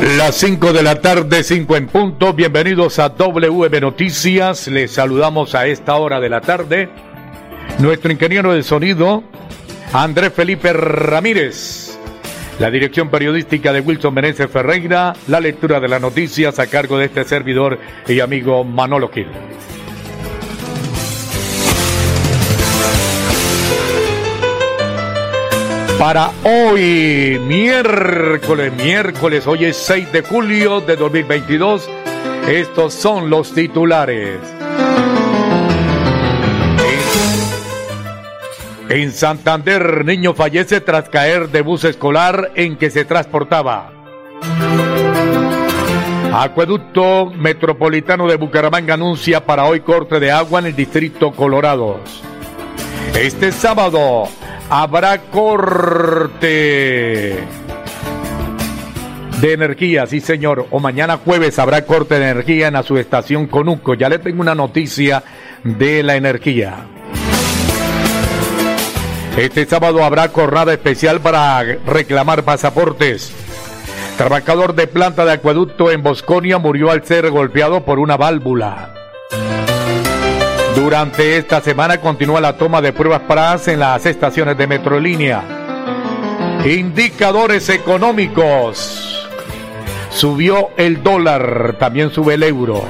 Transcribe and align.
Las 0.00 0.36
5 0.36 0.72
de 0.72 0.82
la 0.82 1.02
tarde, 1.02 1.44
5 1.44 1.76
en 1.76 1.86
punto. 1.86 2.32
Bienvenidos 2.32 2.98
a 2.98 3.10
WM 3.10 3.80
Noticias. 3.82 4.66
Les 4.68 4.92
saludamos 4.92 5.54
a 5.54 5.66
esta 5.66 5.96
hora 5.96 6.20
de 6.20 6.30
la 6.30 6.40
tarde. 6.40 6.88
Nuestro 7.80 8.10
ingeniero 8.10 8.54
de 8.54 8.62
sonido, 8.62 9.22
Andrés 9.92 10.32
Felipe 10.32 10.72
Ramírez. 10.72 11.98
La 12.58 12.70
dirección 12.70 13.10
periodística 13.10 13.74
de 13.74 13.80
Wilson 13.80 14.14
Meneses 14.14 14.50
Ferreira. 14.50 15.12
La 15.28 15.38
lectura 15.38 15.80
de 15.80 15.88
las 15.88 16.00
noticias 16.00 16.58
a 16.58 16.66
cargo 16.68 16.96
de 16.96 17.04
este 17.04 17.24
servidor 17.24 17.78
y 18.08 18.20
amigo 18.20 18.64
Manolo 18.64 19.10
Gil. 19.10 19.28
Para 26.00 26.30
hoy, 26.44 27.38
miércoles, 27.46 28.72
miércoles, 28.72 29.46
hoy 29.46 29.66
es 29.66 29.76
6 29.76 30.10
de 30.12 30.22
julio 30.22 30.80
de 30.80 30.96
2022. 30.96 31.90
Estos 32.48 32.94
son 32.94 33.28
los 33.28 33.52
titulares. 33.52 34.38
En 38.88 39.12
Santander, 39.12 40.06
niño 40.06 40.32
fallece 40.32 40.80
tras 40.80 41.10
caer 41.10 41.50
de 41.50 41.60
bus 41.60 41.84
escolar 41.84 42.50
en 42.54 42.78
que 42.78 42.88
se 42.88 43.04
transportaba. 43.04 43.92
Acueducto 46.32 47.26
Metropolitano 47.26 48.26
de 48.26 48.36
Bucaramanga 48.36 48.94
anuncia 48.94 49.44
para 49.44 49.66
hoy 49.66 49.80
corte 49.80 50.18
de 50.18 50.32
agua 50.32 50.60
en 50.60 50.66
el 50.66 50.76
distrito 50.76 51.32
Colorado. 51.32 52.00
Este 53.14 53.52
sábado, 53.52 54.28
habrá 54.70 55.18
corte 55.18 56.48
de 59.40 59.52
energía, 59.52 60.06
sí 60.06 60.20
señor, 60.20 60.66
o 60.70 60.78
mañana 60.78 61.18
jueves 61.18 61.58
habrá 61.58 61.84
corte 61.84 62.18
de 62.18 62.30
energía 62.30 62.68
en 62.68 62.74
la 62.74 62.84
subestación 62.84 63.48
Conuco. 63.48 63.94
Ya 63.94 64.08
le 64.08 64.20
tengo 64.20 64.40
una 64.40 64.54
noticia 64.54 65.24
de 65.64 66.02
la 66.02 66.14
energía. 66.16 66.86
Este 69.36 69.66
sábado 69.66 70.04
habrá 70.04 70.28
jornada 70.28 70.72
especial 70.72 71.20
para 71.20 71.62
reclamar 71.62 72.44
pasaportes. 72.44 73.32
Trabajador 74.18 74.74
de 74.74 74.86
planta 74.86 75.24
de 75.24 75.32
acueducto 75.32 75.90
en 75.90 76.02
Bosconia 76.02 76.58
murió 76.58 76.90
al 76.90 77.04
ser 77.04 77.30
golpeado 77.30 77.84
por 77.84 77.98
una 77.98 78.16
válvula. 78.16 78.99
Durante 80.74 81.36
esta 81.36 81.60
semana 81.60 82.00
continúa 82.00 82.40
la 82.40 82.56
toma 82.56 82.80
de 82.80 82.92
pruebas 82.92 83.20
PRAS 83.22 83.68
en 83.68 83.80
las 83.80 84.06
estaciones 84.06 84.56
de 84.56 84.66
Metrolínea. 84.66 85.42
Indicadores 86.64 87.68
económicos. 87.68 89.28
Subió 90.10 90.70
el 90.76 91.02
dólar, 91.02 91.76
también 91.78 92.10
sube 92.10 92.34
el 92.34 92.42
euro. 92.42 92.84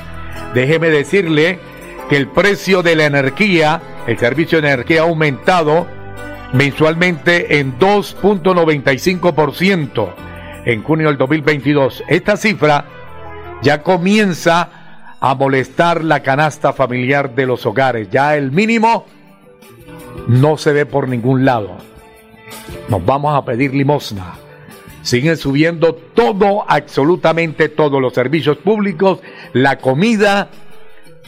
déjeme 0.54 0.90
decirle 0.90 1.58
que 2.08 2.16
el 2.16 2.28
precio 2.28 2.82
de 2.82 2.96
la 2.96 3.04
energía, 3.06 3.80
el 4.06 4.18
servicio 4.18 4.60
de 4.60 4.68
energía 4.68 5.00
ha 5.02 5.04
aumentado 5.04 5.86
mensualmente 6.52 7.58
en 7.58 7.78
2.95% 7.78 10.14
en 10.64 10.82
junio 10.82 11.08
del 11.08 11.18
2022. 11.18 12.04
Esta 12.08 12.36
cifra 12.36 12.86
ya 13.62 13.82
comienza 13.82 15.16
a 15.20 15.34
molestar 15.34 16.04
la 16.04 16.22
canasta 16.22 16.72
familiar 16.72 17.34
de 17.34 17.46
los 17.46 17.66
hogares. 17.66 18.08
Ya 18.10 18.36
el 18.36 18.52
mínimo 18.52 19.06
no 20.28 20.56
se 20.56 20.72
ve 20.72 20.86
por 20.86 21.08
ningún 21.08 21.44
lado. 21.44 21.76
Nos 22.88 23.04
vamos 23.04 23.36
a 23.36 23.44
pedir 23.44 23.74
limosna. 23.74 24.36
Siguen 25.02 25.36
subiendo 25.36 25.94
todo, 25.94 26.64
absolutamente 26.66 27.68
todos 27.68 28.00
los 28.00 28.14
servicios 28.14 28.56
públicos, 28.58 29.20
la 29.52 29.78
comida, 29.78 30.48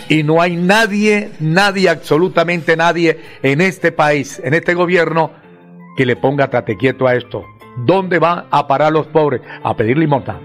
y 0.08 0.22
no 0.22 0.40
hay 0.40 0.56
nadie, 0.56 1.30
nadie, 1.40 1.88
absolutamente 1.88 2.76
nadie 2.76 3.18
en 3.42 3.60
este 3.60 3.92
país, 3.92 4.40
en 4.44 4.54
este 4.54 4.74
gobierno, 4.74 5.32
que 5.96 6.06
le 6.06 6.16
ponga 6.16 6.48
tate 6.48 6.76
quieto 6.76 7.06
a 7.06 7.14
esto. 7.14 7.44
¿Dónde 7.84 8.18
van 8.18 8.46
a 8.50 8.66
parar 8.66 8.92
los 8.92 9.06
pobres? 9.06 9.42
A 9.62 9.76
pedir 9.76 9.98
limosna. 9.98 10.38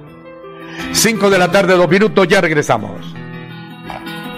Cinco 0.91 1.29
de 1.29 1.37
la 1.37 1.51
tarde, 1.51 1.75
dos 1.75 1.89
minutos, 1.89 2.27
ya 2.27 2.41
regresamos. 2.41 2.91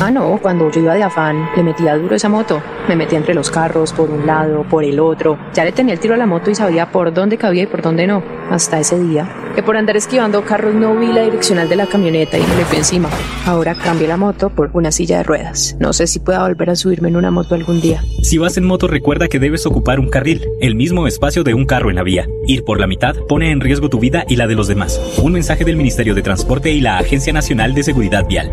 Ah, 0.00 0.10
no, 0.10 0.38
cuando 0.42 0.70
yo 0.72 0.80
iba 0.80 0.94
de 0.94 1.04
afán, 1.04 1.48
le 1.56 1.62
metía 1.62 1.96
duro 1.96 2.16
esa 2.16 2.28
moto. 2.28 2.60
Me 2.88 2.96
metía 2.96 3.16
entre 3.16 3.32
los 3.32 3.50
carros, 3.50 3.92
por 3.92 4.10
un 4.10 4.26
lado, 4.26 4.64
por 4.68 4.82
el 4.82 4.98
otro. 4.98 5.38
Ya 5.54 5.64
le 5.64 5.70
tenía 5.70 5.94
el 5.94 6.00
tiro 6.00 6.14
a 6.14 6.16
la 6.16 6.26
moto 6.26 6.50
y 6.50 6.54
sabía 6.54 6.90
por 6.90 7.14
dónde 7.14 7.38
cabía 7.38 7.62
y 7.62 7.66
por 7.66 7.80
dónde 7.80 8.06
no. 8.06 8.22
Hasta 8.50 8.80
ese 8.80 8.98
día. 8.98 9.30
Que 9.54 9.62
por 9.62 9.76
andar 9.76 9.96
esquivando 9.96 10.44
carros 10.44 10.74
no 10.74 10.96
vi 10.96 11.12
la 11.12 11.22
direccional 11.22 11.68
de 11.68 11.76
la 11.76 11.86
camioneta 11.86 12.36
y 12.36 12.40
le 12.40 12.64
fui 12.64 12.78
encima. 12.78 13.08
Ahora 13.46 13.76
cambié 13.76 14.08
la 14.08 14.16
moto 14.16 14.50
por 14.50 14.70
una 14.74 14.90
silla 14.90 15.18
de 15.18 15.22
ruedas. 15.22 15.76
No 15.78 15.92
sé 15.92 16.08
si 16.08 16.18
pueda 16.18 16.42
volver 16.42 16.70
a 16.70 16.76
subirme 16.76 17.08
en 17.08 17.16
una 17.16 17.30
moto 17.30 17.54
algún 17.54 17.80
día. 17.80 18.02
Si 18.22 18.36
vas 18.36 18.56
en 18.56 18.64
moto, 18.64 18.88
recuerda 18.88 19.28
que 19.28 19.38
debes 19.38 19.64
ocupar 19.64 20.00
un 20.00 20.10
carril, 20.10 20.44
el 20.60 20.74
mismo 20.74 21.06
espacio 21.06 21.44
de 21.44 21.54
un 21.54 21.66
carro 21.66 21.88
en 21.90 21.96
la 21.96 22.02
vía. 22.02 22.26
Ir 22.48 22.64
por 22.64 22.80
la 22.80 22.88
mitad 22.88 23.14
pone 23.28 23.52
en 23.52 23.60
riesgo 23.60 23.88
tu 23.88 24.00
vida 24.00 24.24
y 24.28 24.36
la 24.36 24.48
de 24.48 24.56
los 24.56 24.66
demás. 24.66 25.00
Un 25.22 25.32
mensaje 25.32 25.64
del 25.64 25.76
Ministerio 25.76 26.16
de 26.16 26.22
Transporte 26.22 26.72
y 26.72 26.80
la 26.80 26.98
Agencia 26.98 27.32
Nacional 27.32 27.74
de 27.74 27.84
Seguridad 27.84 28.26
Vial. 28.26 28.52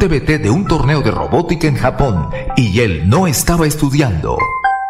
TBT 0.00 0.40
de 0.40 0.48
un 0.48 0.64
torneo 0.64 1.02
de 1.02 1.10
robótica 1.10 1.68
en 1.68 1.76
Japón 1.76 2.30
y 2.56 2.80
él 2.80 3.06
no 3.06 3.26
estaba 3.26 3.66
estudiando. 3.66 4.38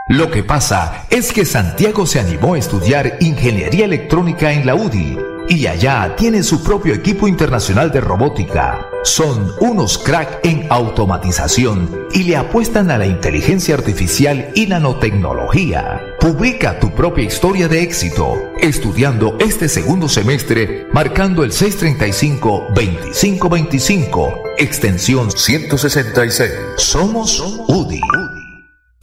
Lo 0.06 0.30
que 0.30 0.44
pasa 0.44 1.04
es 1.10 1.32
que 1.32 1.44
Santiago 1.44 2.06
se 2.06 2.20
animó 2.20 2.54
a 2.54 2.58
estudiar 2.58 3.16
ingeniería 3.18 3.86
electrónica 3.86 4.52
en 4.52 4.66
la 4.66 4.76
UDI 4.76 5.29
y 5.50 5.66
allá 5.66 6.14
tiene 6.16 6.42
su 6.44 6.62
propio 6.62 6.94
equipo 6.94 7.26
internacional 7.26 7.90
de 7.90 8.00
robótica. 8.00 8.86
Son 9.02 9.52
unos 9.58 9.98
crack 9.98 10.38
en 10.44 10.68
automatización 10.70 12.06
y 12.12 12.22
le 12.22 12.36
apuestan 12.36 12.92
a 12.92 12.98
la 12.98 13.06
inteligencia 13.06 13.74
artificial 13.74 14.52
y 14.54 14.68
nanotecnología. 14.68 16.14
Publica 16.20 16.78
tu 16.78 16.94
propia 16.94 17.24
historia 17.24 17.66
de 17.66 17.82
éxito 17.82 18.36
estudiando 18.60 19.36
este 19.40 19.68
segundo 19.68 20.08
semestre 20.08 20.86
marcando 20.92 21.42
el 21.42 21.50
635-2525, 21.50 24.42
extensión 24.56 25.32
166. 25.32 26.52
Somos 26.76 27.40
UDI. 27.66 28.19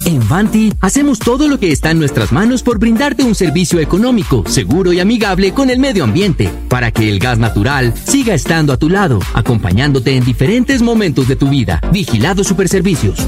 En 0.08 0.26
Vanti 0.26 0.72
hacemos 0.80 1.20
todo 1.20 1.50
lo 1.50 1.60
que 1.60 1.70
está 1.70 1.92
en 1.92 2.00
nuestras 2.00 2.32
manos 2.32 2.64
por 2.64 2.80
brindarte 2.80 3.26
un 3.26 3.36
servicio 3.36 3.82
económico, 3.82 4.46
seguro 4.48 4.94
y 4.94 5.02
amigable 5.02 5.54
con 5.54 5.70
el 5.70 5.80
medio 5.80 6.06
ambiente, 6.06 6.50
para 6.70 6.92
que 6.92 7.10
el 7.10 7.20
gas 7.20 7.38
natural 7.38 7.94
siga 7.94 8.34
estando 8.34 8.72
a 8.72 8.78
tu 8.78 8.90
lado, 8.90 9.20
acompañándote 9.34 10.16
en 10.16 10.24
diferentes 10.24 10.82
momentos 10.82 11.28
de 11.28 11.36
tu 11.36 11.50
vida. 11.50 11.82
Vigilado 11.92 12.46
Superservicios. 12.46 13.28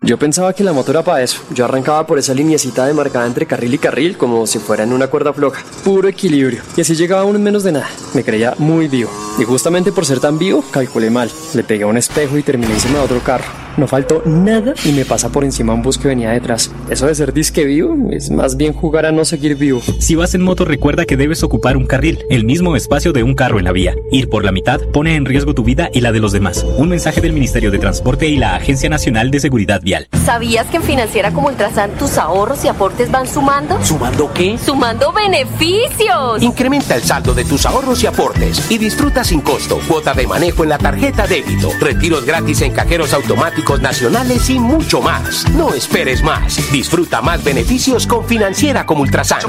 Yo 0.00 0.18
pensaba 0.18 0.54
que 0.54 0.64
la 0.64 0.72
moto 0.72 0.90
era 0.90 1.04
para 1.04 1.22
eso. 1.22 1.40
Yo 1.54 1.66
arrancaba 1.66 2.04
por 2.04 2.18
esa 2.18 2.34
linecita 2.34 2.84
de 2.84 2.92
marcada 2.92 3.24
entre 3.24 3.46
carril 3.46 3.74
y 3.74 3.78
carril 3.78 4.16
como 4.16 4.44
si 4.48 4.58
fuera 4.58 4.82
en 4.82 4.92
una 4.92 5.06
cuerda 5.06 5.32
floja. 5.32 5.62
Puro 5.84 6.08
equilibrio. 6.08 6.62
Y 6.76 6.80
así 6.80 6.96
llegaba 6.96 7.22
uno 7.22 7.36
en 7.36 7.44
menos 7.44 7.62
de 7.62 7.70
nada. 7.70 7.88
Me 8.12 8.24
creía 8.24 8.56
muy 8.58 8.88
vivo. 8.88 9.10
Y 9.38 9.44
justamente 9.44 9.92
por 9.92 10.04
ser 10.04 10.18
tan 10.18 10.36
vivo, 10.36 10.64
calculé 10.72 11.10
mal. 11.10 11.30
Le 11.54 11.62
pegué 11.62 11.84
a 11.84 11.86
un 11.86 11.96
espejo 11.96 12.36
y 12.36 12.42
terminé 12.42 12.74
encima 12.74 12.98
de 12.98 13.04
otro 13.04 13.20
carro. 13.20 13.61
No 13.76 13.86
faltó 13.86 14.22
nada 14.26 14.74
y 14.84 14.92
me 14.92 15.06
pasa 15.06 15.30
por 15.30 15.44
encima 15.44 15.72
un 15.72 15.82
bus 15.82 15.96
que 15.96 16.08
venía 16.08 16.30
detrás. 16.30 16.70
Eso 16.90 17.06
de 17.06 17.14
ser 17.14 17.32
disque 17.32 17.64
vivo 17.64 17.96
es 18.10 18.30
más 18.30 18.56
bien 18.56 18.74
jugar 18.74 19.06
a 19.06 19.12
no 19.12 19.24
seguir 19.24 19.56
vivo. 19.56 19.80
Si 19.98 20.14
vas 20.14 20.34
en 20.34 20.42
moto 20.42 20.66
recuerda 20.66 21.06
que 21.06 21.16
debes 21.16 21.42
ocupar 21.42 21.76
un 21.76 21.86
carril, 21.86 22.24
el 22.28 22.44
mismo 22.44 22.76
espacio 22.76 23.12
de 23.12 23.22
un 23.22 23.34
carro 23.34 23.58
en 23.58 23.64
la 23.64 23.72
vía. 23.72 23.94
Ir 24.10 24.28
por 24.28 24.44
la 24.44 24.52
mitad 24.52 24.80
pone 24.92 25.16
en 25.16 25.24
riesgo 25.24 25.54
tu 25.54 25.64
vida 25.64 25.88
y 25.94 26.00
la 26.00 26.12
de 26.12 26.20
los 26.20 26.32
demás. 26.32 26.66
Un 26.76 26.90
mensaje 26.90 27.22
del 27.22 27.32
Ministerio 27.32 27.70
de 27.70 27.78
Transporte 27.78 28.28
y 28.28 28.36
la 28.36 28.56
Agencia 28.56 28.90
Nacional 28.90 29.30
de 29.30 29.40
Seguridad 29.40 29.80
Vial. 29.80 30.06
¿Sabías 30.24 30.66
que 30.66 30.76
en 30.76 30.82
Financiera 30.82 31.32
como 31.32 31.48
Ultrasan 31.48 31.92
tus 31.92 32.18
ahorros 32.18 32.64
y 32.64 32.68
aportes 32.68 33.10
van 33.10 33.26
sumando? 33.26 33.82
¿Sumando 33.82 34.30
qué? 34.34 34.58
¡Sumando 34.58 35.12
beneficios! 35.12 36.42
Incrementa 36.42 36.94
el 36.94 37.02
saldo 37.02 37.32
de 37.32 37.44
tus 37.44 37.64
ahorros 37.64 38.02
y 38.02 38.06
aportes 38.06 38.70
y 38.70 38.76
disfruta 38.76 39.24
sin 39.24 39.40
costo 39.40 39.78
cuota 39.88 40.12
de 40.12 40.26
manejo 40.26 40.62
en 40.62 40.68
la 40.68 40.78
tarjeta 40.78 41.26
débito, 41.26 41.70
retiros 41.80 42.24
gratis 42.24 42.60
en 42.62 42.72
cajeros 42.72 43.12
automáticos 43.14 43.61
nacionales 43.80 44.50
y 44.50 44.58
mucho 44.58 45.00
más. 45.00 45.48
No 45.50 45.72
esperes 45.72 46.22
más. 46.22 46.70
Disfruta 46.72 47.22
más 47.22 47.42
beneficios 47.44 48.06
con 48.06 48.26
Financiera 48.26 48.84
como 48.84 49.02
Ultrasan. 49.02 49.40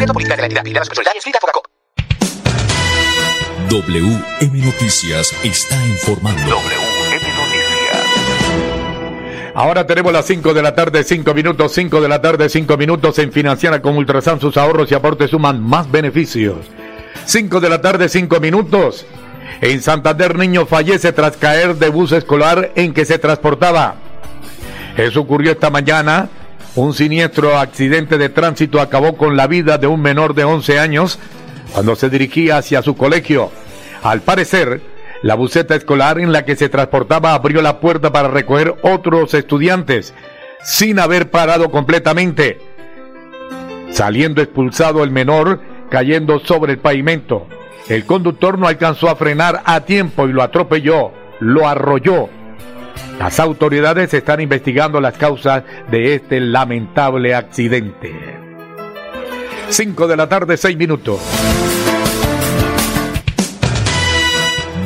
WM 3.69 4.65
Noticias 4.65 5.33
está 5.43 5.87
informando. 5.87 6.41
WM 6.41 7.27
Noticias. 7.35 7.73
Ahora 9.55 9.85
tenemos 9.85 10.13
las 10.13 10.25
5 10.25 10.53
de 10.53 10.61
la 10.61 10.75
tarde, 10.75 11.03
5 11.03 11.33
minutos, 11.33 11.71
5 11.73 12.01
de 12.01 12.07
la 12.07 12.21
tarde, 12.21 12.49
5 12.49 12.77
minutos 12.77 13.19
en 13.19 13.31
Financiera 13.31 13.81
con 13.81 13.97
Ultrasan. 13.97 14.39
Sus 14.39 14.57
ahorros 14.57 14.91
y 14.91 14.95
aportes 14.95 15.31
suman 15.31 15.61
más 15.61 15.91
beneficios. 15.91 16.57
5 17.25 17.59
de 17.59 17.69
la 17.69 17.81
tarde, 17.81 18.09
5 18.09 18.39
minutos. 18.39 19.05
En 19.61 19.81
Santander, 19.81 20.37
niño 20.37 20.65
fallece 20.65 21.13
tras 21.13 21.37
caer 21.37 21.75
de 21.75 21.89
bus 21.89 22.11
escolar 22.11 22.71
en 22.75 22.93
que 22.93 23.05
se 23.05 23.17
transportaba. 23.17 24.02
Eso 24.97 25.21
ocurrió 25.21 25.51
esta 25.51 25.69
mañana. 25.69 26.29
Un 26.75 26.93
siniestro 26.93 27.57
accidente 27.57 28.17
de 28.17 28.29
tránsito 28.29 28.79
acabó 28.79 29.15
con 29.15 29.35
la 29.35 29.47
vida 29.47 29.77
de 29.77 29.87
un 29.87 30.01
menor 30.01 30.33
de 30.33 30.43
11 30.43 30.79
años 30.79 31.19
cuando 31.71 31.95
se 31.95 32.09
dirigía 32.09 32.57
hacia 32.57 32.81
su 32.81 32.95
colegio. 32.95 33.51
Al 34.03 34.21
parecer, 34.21 34.81
la 35.21 35.35
buseta 35.35 35.75
escolar 35.75 36.19
en 36.19 36.31
la 36.31 36.45
que 36.45 36.55
se 36.55 36.69
transportaba 36.69 37.33
abrió 37.33 37.61
la 37.61 37.79
puerta 37.79 38.11
para 38.11 38.27
recoger 38.27 38.75
otros 38.81 39.33
estudiantes 39.33 40.13
sin 40.63 40.99
haber 40.99 41.29
parado 41.29 41.69
completamente, 41.71 42.59
saliendo 43.91 44.41
expulsado 44.41 45.03
el 45.03 45.11
menor 45.11 45.59
cayendo 45.89 46.39
sobre 46.39 46.73
el 46.73 46.79
pavimento. 46.79 47.47
El 47.87 48.05
conductor 48.05 48.57
no 48.57 48.67
alcanzó 48.67 49.09
a 49.09 49.15
frenar 49.15 49.61
a 49.65 49.81
tiempo 49.81 50.27
y 50.27 50.33
lo 50.33 50.41
atropelló, 50.41 51.11
lo 51.39 51.67
arrolló 51.67 52.29
las 53.19 53.39
autoridades 53.39 54.13
están 54.13 54.41
investigando 54.41 54.99
las 54.99 55.17
causas 55.17 55.63
de 55.89 56.15
este 56.15 56.39
lamentable 56.39 57.35
accidente. 57.35 58.13
5 59.69 60.07
de 60.07 60.17
la 60.17 60.27
tarde, 60.27 60.57
6 60.57 60.77
minutos. 60.77 61.19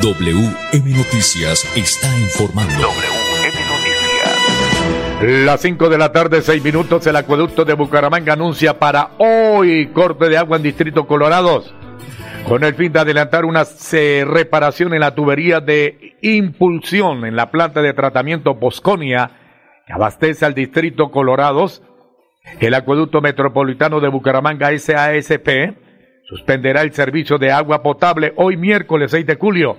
WM 0.00 0.96
Noticias 0.96 1.66
está 1.76 2.08
informando. 2.18 2.72
WM 2.72 3.58
Noticias. 3.68 5.44
Las 5.44 5.60
5 5.60 5.88
de 5.88 5.98
la 5.98 6.12
tarde, 6.12 6.42
6 6.42 6.62
minutos, 6.62 7.06
el 7.06 7.16
acueducto 7.16 7.64
de 7.64 7.74
Bucaramanga 7.74 8.34
anuncia 8.34 8.78
para 8.78 9.10
hoy 9.18 9.88
corte 9.88 10.28
de 10.28 10.38
agua 10.38 10.56
en 10.56 10.62
Distrito 10.62 11.06
Colorados 11.06 11.74
con 12.48 12.64
el 12.64 12.74
fin 12.74 12.92
de 12.92 13.00
adelantar 13.00 13.44
una 13.44 13.64
reparación 14.26 14.94
en 14.94 15.00
la 15.00 15.14
tubería 15.14 15.60
de 15.60 16.16
impulsión 16.22 17.26
en 17.26 17.36
la 17.36 17.50
planta 17.50 17.82
de 17.82 17.92
tratamiento 17.92 18.54
Bosconia 18.54 19.30
que 19.86 19.92
abastece 19.92 20.46
al 20.46 20.54
distrito 20.54 21.10
Colorados, 21.10 21.82
el 22.60 22.72
acueducto 22.72 23.20
metropolitano 23.20 24.00
de 24.00 24.08
Bucaramanga 24.08 24.76
SASP 24.78 25.76
suspenderá 26.26 26.80
el 26.82 26.92
servicio 26.92 27.36
de 27.36 27.52
agua 27.52 27.82
potable 27.82 28.32
hoy 28.36 28.56
miércoles 28.56 29.10
6 29.10 29.26
de 29.26 29.36
julio 29.36 29.76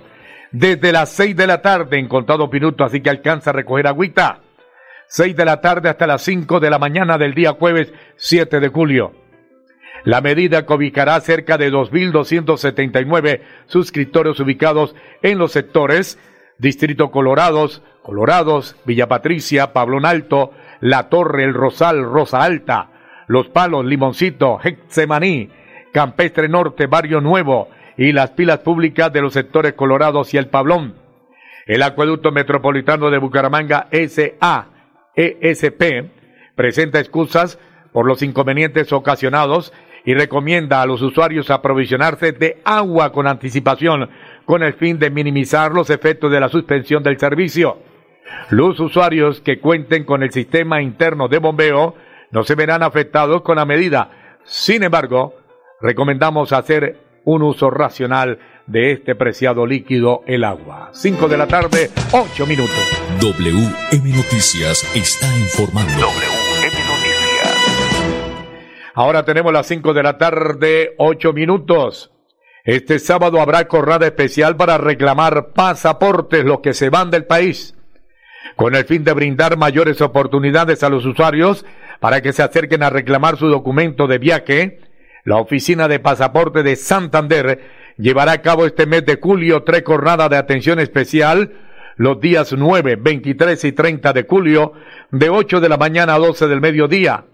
desde 0.52 0.92
las 0.92 1.10
6 1.10 1.36
de 1.36 1.46
la 1.46 1.62
tarde 1.62 1.98
en 1.98 2.08
contado 2.08 2.48
minutos, 2.48 2.86
así 2.86 3.00
que 3.00 3.10
alcanza 3.10 3.50
a 3.50 3.52
recoger 3.52 3.86
agüita. 3.86 4.40
6 5.08 5.36
de 5.36 5.44
la 5.44 5.60
tarde 5.60 5.88
hasta 5.88 6.06
las 6.06 6.22
5 6.22 6.60
de 6.60 6.70
la 6.70 6.78
mañana 6.78 7.18
del 7.18 7.34
día 7.34 7.52
jueves 7.52 7.92
7 8.16 8.60
de 8.60 8.68
julio. 8.68 9.12
La 10.04 10.20
medida 10.20 10.66
cobijará 10.66 11.20
cerca 11.20 11.58
de 11.58 11.70
2.279 11.70 13.40
suscriptores 13.66 14.40
ubicados 14.40 14.94
en 15.22 15.38
los 15.38 15.52
sectores 15.52 16.18
Distrito 16.58 17.10
Colorados, 17.10 17.82
Colorados, 18.02 18.76
Villa 18.84 19.08
Patricia, 19.08 19.72
Pablón 19.72 20.06
Alto, 20.06 20.52
La 20.80 21.08
Torre, 21.08 21.44
El 21.44 21.54
Rosal, 21.54 22.04
Rosa 22.04 22.42
Alta, 22.42 22.90
Los 23.26 23.48
Palos, 23.48 23.84
Limoncito, 23.84 24.58
Hexemaní, 24.62 25.50
Campestre 25.92 26.48
Norte, 26.48 26.86
Barrio 26.86 27.20
Nuevo 27.20 27.68
y 27.96 28.12
las 28.12 28.30
pilas 28.30 28.60
públicas 28.60 29.12
de 29.12 29.20
los 29.22 29.32
sectores 29.32 29.74
Colorados 29.74 30.32
y 30.34 30.38
El 30.38 30.48
Pablón. 30.48 30.94
El 31.66 31.82
Acueducto 31.82 32.32
Metropolitano 32.32 33.10
de 33.10 33.18
Bucaramanga 33.18 33.88
SA, 33.92 34.68
ESP, 35.14 36.10
presenta 36.54 37.00
excusas 37.00 37.58
por 37.92 38.06
los 38.06 38.22
inconvenientes 38.22 38.92
ocasionados 38.92 39.72
y 40.04 40.14
recomienda 40.14 40.82
a 40.82 40.86
los 40.86 41.02
usuarios 41.02 41.50
aprovisionarse 41.50 42.32
de 42.32 42.60
agua 42.64 43.12
con 43.12 43.26
anticipación 43.26 44.08
con 44.44 44.62
el 44.62 44.74
fin 44.74 44.98
de 44.98 45.10
minimizar 45.10 45.72
los 45.72 45.90
efectos 45.90 46.30
de 46.30 46.40
la 46.40 46.48
suspensión 46.48 47.02
del 47.02 47.18
servicio. 47.18 47.78
Los 48.50 48.80
usuarios 48.80 49.40
que 49.40 49.60
cuenten 49.60 50.04
con 50.04 50.22
el 50.22 50.32
sistema 50.32 50.82
interno 50.82 51.28
de 51.28 51.38
bombeo 51.38 51.94
no 52.30 52.42
se 52.44 52.54
verán 52.54 52.82
afectados 52.82 53.42
con 53.42 53.56
la 53.56 53.64
medida. 53.64 54.38
Sin 54.44 54.82
embargo, 54.82 55.34
recomendamos 55.80 56.52
hacer 56.52 56.98
un 57.24 57.42
uso 57.42 57.70
racional 57.70 58.38
de 58.66 58.92
este 58.92 59.14
preciado 59.14 59.66
líquido, 59.66 60.22
el 60.26 60.44
agua. 60.44 60.90
5 60.92 61.28
de 61.28 61.36
la 61.36 61.46
tarde, 61.46 61.90
8 62.12 62.46
minutos. 62.46 62.78
WM 63.20 64.16
Noticias 64.16 64.84
está 64.94 65.26
informando. 65.38 66.39
Ahora 69.00 69.24
tenemos 69.24 69.50
las 69.50 69.66
5 69.66 69.94
de 69.94 70.02
la 70.02 70.18
tarde, 70.18 70.92
8 70.98 71.32
minutos. 71.32 72.12
Este 72.64 72.98
sábado 72.98 73.40
habrá 73.40 73.66
jornada 73.66 74.04
especial 74.04 74.56
para 74.56 74.76
reclamar 74.76 75.54
pasaportes, 75.54 76.44
los 76.44 76.60
que 76.60 76.74
se 76.74 76.90
van 76.90 77.10
del 77.10 77.24
país, 77.24 77.74
con 78.56 78.74
el 78.74 78.84
fin 78.84 79.02
de 79.02 79.14
brindar 79.14 79.56
mayores 79.56 80.02
oportunidades 80.02 80.82
a 80.82 80.90
los 80.90 81.06
usuarios 81.06 81.64
para 81.98 82.20
que 82.20 82.34
se 82.34 82.42
acerquen 82.42 82.82
a 82.82 82.90
reclamar 82.90 83.38
su 83.38 83.48
documento 83.48 84.06
de 84.06 84.18
viaje. 84.18 84.80
La 85.24 85.38
oficina 85.38 85.88
de 85.88 85.98
pasaporte 85.98 86.62
de 86.62 86.76
Santander 86.76 87.62
llevará 87.96 88.32
a 88.32 88.42
cabo 88.42 88.66
este 88.66 88.84
mes 88.84 89.06
de 89.06 89.18
julio 89.18 89.62
tres 89.62 89.82
jornadas 89.82 90.28
de 90.28 90.36
atención 90.36 90.78
especial 90.78 91.54
los 91.96 92.20
días 92.20 92.52
9, 92.52 92.96
23 92.96 93.64
y 93.64 93.72
30 93.72 94.12
de 94.12 94.26
julio 94.28 94.74
de 95.10 95.30
8 95.30 95.58
de 95.58 95.68
la 95.70 95.78
mañana 95.78 96.16
a 96.16 96.18
12 96.18 96.48
del 96.48 96.60
mediodía. 96.60 97.24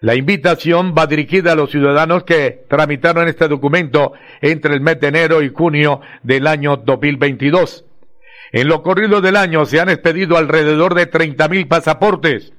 La 0.00 0.14
invitación 0.14 0.94
va 0.96 1.06
dirigida 1.06 1.52
a 1.52 1.56
los 1.56 1.70
ciudadanos 1.70 2.24
que 2.24 2.64
tramitaron 2.68 3.28
este 3.28 3.48
documento 3.48 4.12
entre 4.42 4.74
el 4.74 4.80
mes 4.80 5.00
de 5.00 5.08
enero 5.08 5.42
y 5.42 5.48
junio 5.48 6.00
del 6.22 6.46
año 6.46 6.76
2022. 6.76 7.86
En 8.52 8.68
lo 8.68 8.82
corrido 8.82 9.20
del 9.20 9.36
año 9.36 9.64
se 9.64 9.80
han 9.80 9.88
expedido 9.88 10.36
alrededor 10.36 10.94
de 10.94 11.06
30 11.06 11.48
mil 11.48 11.66
pasaportes. 11.66 12.52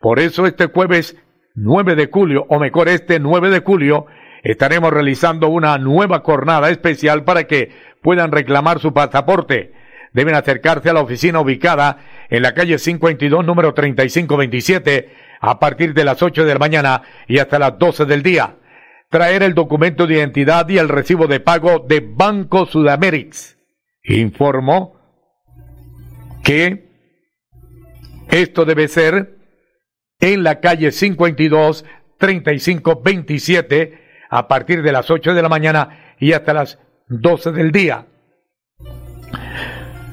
Por 0.00 0.18
eso 0.18 0.46
este 0.46 0.66
jueves 0.66 1.16
9 1.54 1.94
de 1.94 2.08
julio, 2.12 2.44
o 2.48 2.58
mejor 2.58 2.88
este 2.88 3.20
9 3.20 3.50
de 3.50 3.60
julio, 3.60 4.06
estaremos 4.42 4.92
realizando 4.92 5.48
una 5.48 5.78
nueva 5.78 6.20
jornada 6.20 6.70
especial 6.70 7.24
para 7.24 7.44
que 7.44 7.72
puedan 8.02 8.32
reclamar 8.32 8.80
su 8.80 8.92
pasaporte. 8.92 9.72
Deben 10.12 10.34
acercarse 10.34 10.90
a 10.90 10.92
la 10.92 11.00
oficina 11.00 11.40
ubicada 11.40 11.98
en 12.28 12.42
la 12.42 12.52
calle 12.52 12.78
52, 12.78 13.44
número 13.44 13.74
3527, 13.74 15.23
a 15.46 15.58
partir 15.58 15.92
de 15.92 16.04
las 16.04 16.22
8 16.22 16.44
de 16.44 16.52
la 16.54 16.58
mañana 16.58 17.02
y 17.28 17.38
hasta 17.38 17.58
las 17.58 17.78
12 17.78 18.06
del 18.06 18.22
día. 18.22 18.56
Traer 19.10 19.42
el 19.42 19.54
documento 19.54 20.06
de 20.06 20.14
identidad 20.14 20.68
y 20.68 20.78
el 20.78 20.88
recibo 20.88 21.26
de 21.26 21.40
pago 21.40 21.84
de 21.86 22.00
Banco 22.00 22.66
Sudamérica. 22.66 23.36
Informó 24.04 24.96
que 26.42 26.88
esto 28.30 28.64
debe 28.64 28.88
ser 28.88 29.36
en 30.20 30.42
la 30.42 30.60
calle 30.60 30.90
52 30.90 31.84
3527 32.18 34.00
a 34.30 34.48
partir 34.48 34.82
de 34.82 34.92
las 34.92 35.10
8 35.10 35.34
de 35.34 35.42
la 35.42 35.48
mañana 35.48 36.16
y 36.18 36.32
hasta 36.32 36.54
las 36.54 36.78
12 37.08 37.52
del 37.52 37.70
día. 37.70 38.06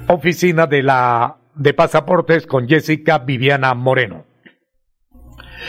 Oficina 0.08 0.68
de 0.68 0.84
la 0.84 1.38
de 1.56 1.74
pasaportes 1.74 2.46
con 2.48 2.68
Jessica 2.68 3.20
Viviana 3.20 3.74
Moreno. 3.74 4.31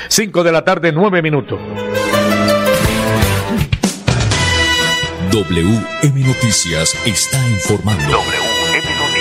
5 0.08 0.44
de 0.44 0.52
la 0.52 0.64
tarde, 0.64 0.92
9 0.92 1.22
minutos. 1.22 1.58
WM 5.30 6.20
Noticias 6.26 6.94
está 7.06 7.38
informando. 7.48 8.04
WM 8.04 8.88
Noticias. 8.98 9.12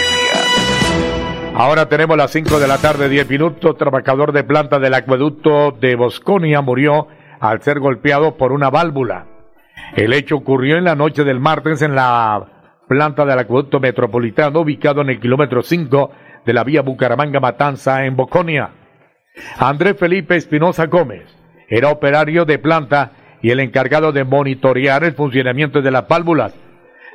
Ahora 1.55 1.87
tenemos 1.87 2.17
las 2.17 2.31
5 2.31 2.59
de 2.59 2.67
la 2.67 2.77
tarde, 2.77 3.07
10 3.09 3.29
minutos. 3.29 3.77
Trabajador 3.77 4.31
de 4.31 4.43
planta 4.43 4.79
del 4.79 4.93
acueducto 4.93 5.71
de 5.71 5.95
Bosconia 5.95 6.61
murió 6.61 7.07
al 7.39 7.61
ser 7.61 7.79
golpeado 7.79 8.37
por 8.37 8.51
una 8.51 8.69
válvula. 8.69 9.27
El 9.95 10.13
hecho 10.13 10.35
ocurrió 10.37 10.77
en 10.77 10.85
la 10.85 10.95
noche 10.95 11.23
del 11.23 11.39
martes 11.39 11.81
en 11.81 11.95
la 11.95 12.45
planta 12.87 13.25
del 13.25 13.39
acueducto 13.39 13.79
metropolitano 13.79 14.61
ubicado 14.61 15.01
en 15.01 15.09
el 15.09 15.19
kilómetro 15.19 15.61
5 15.61 16.11
de 16.45 16.53
la 16.53 16.63
vía 16.63 16.81
Bucaramanga-Matanza 16.81 18.05
en 18.05 18.15
Boconia. 18.15 18.80
Andrés 19.57 19.97
Felipe 19.97 20.35
Espinosa 20.35 20.87
Gómez 20.87 21.23
era 21.67 21.89
operario 21.89 22.45
de 22.45 22.59
planta 22.59 23.13
y 23.41 23.51
el 23.51 23.59
encargado 23.59 24.11
de 24.11 24.23
monitorear 24.23 25.03
el 25.03 25.13
funcionamiento 25.13 25.81
de 25.81 25.91
las 25.91 26.07
válvulas. 26.07 26.53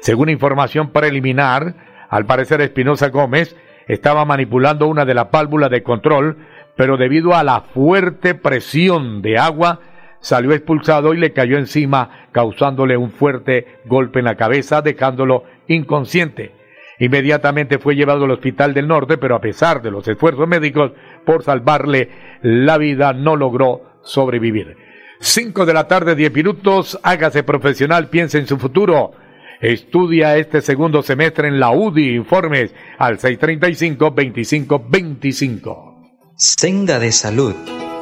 Según 0.01 0.29
información 0.29 0.91
preliminar, 0.91 1.75
al 2.09 2.27
parecer 2.27 2.61
Espinosa 2.61 3.09
Gómez 3.09 3.57
estaba 3.87 4.25
manipulando 4.25 4.87
una 4.87 5.05
de 5.05 5.15
las 5.15 5.31
válvulas 5.31 5.71
de 5.71 5.83
control, 5.83 6.39
pero 6.77 6.97
debido 6.97 7.35
a 7.35 7.45
la 7.45 7.61
fuerte 7.61 8.35
presión 8.35 9.23
de 9.23 9.39
agua, 9.39 9.81
salió 10.21 10.53
expulsado 10.53 11.15
y 11.15 11.19
le 11.19 11.33
cayó 11.33 11.59
encima, 11.59 12.29
causándole 12.33 12.97
un 12.97 13.11
fuerte 13.11 13.67
golpe 13.85 14.19
en 14.19 14.25
la 14.25 14.37
cabeza, 14.37 14.83
dejándolo 14.83 15.45
inconsciente. 15.69 16.53
Inmediatamente 16.99 17.79
fue 17.79 17.95
llevado 17.95 18.25
al 18.25 18.31
Hospital 18.31 18.73
del 18.73 18.89
Norte, 18.89 19.19
pero 19.19 19.37
a 19.37 19.41
pesar 19.41 19.83
de 19.83 19.91
los 19.91 20.09
esfuerzos 20.09 20.49
médicos 20.49 20.93
por 21.27 21.43
salvarle 21.43 22.09
la 22.41 22.79
vida, 22.79 23.13
no 23.13 23.37
logró 23.37 24.01
sobrevivir. 24.03 24.79
5 25.21 25.67
de 25.67 25.75
la 25.75 25.87
tarde, 25.89 26.15
10 26.15 26.33
minutos, 26.33 26.99
hágase 27.03 27.43
profesional, 27.43 28.09
piense 28.09 28.39
en 28.39 28.47
su 28.47 28.57
futuro. 28.57 29.13
Estudia 29.61 30.37
este 30.37 30.63
segundo 30.63 31.03
semestre 31.03 31.49
en 31.49 31.61
la 31.61 31.71
UDI. 31.71 32.15
Informes 32.15 32.75
al 32.99 33.19
635-2525. 33.19 35.93
Senda 36.37 36.99
de 36.99 37.13
Salud 37.13 37.55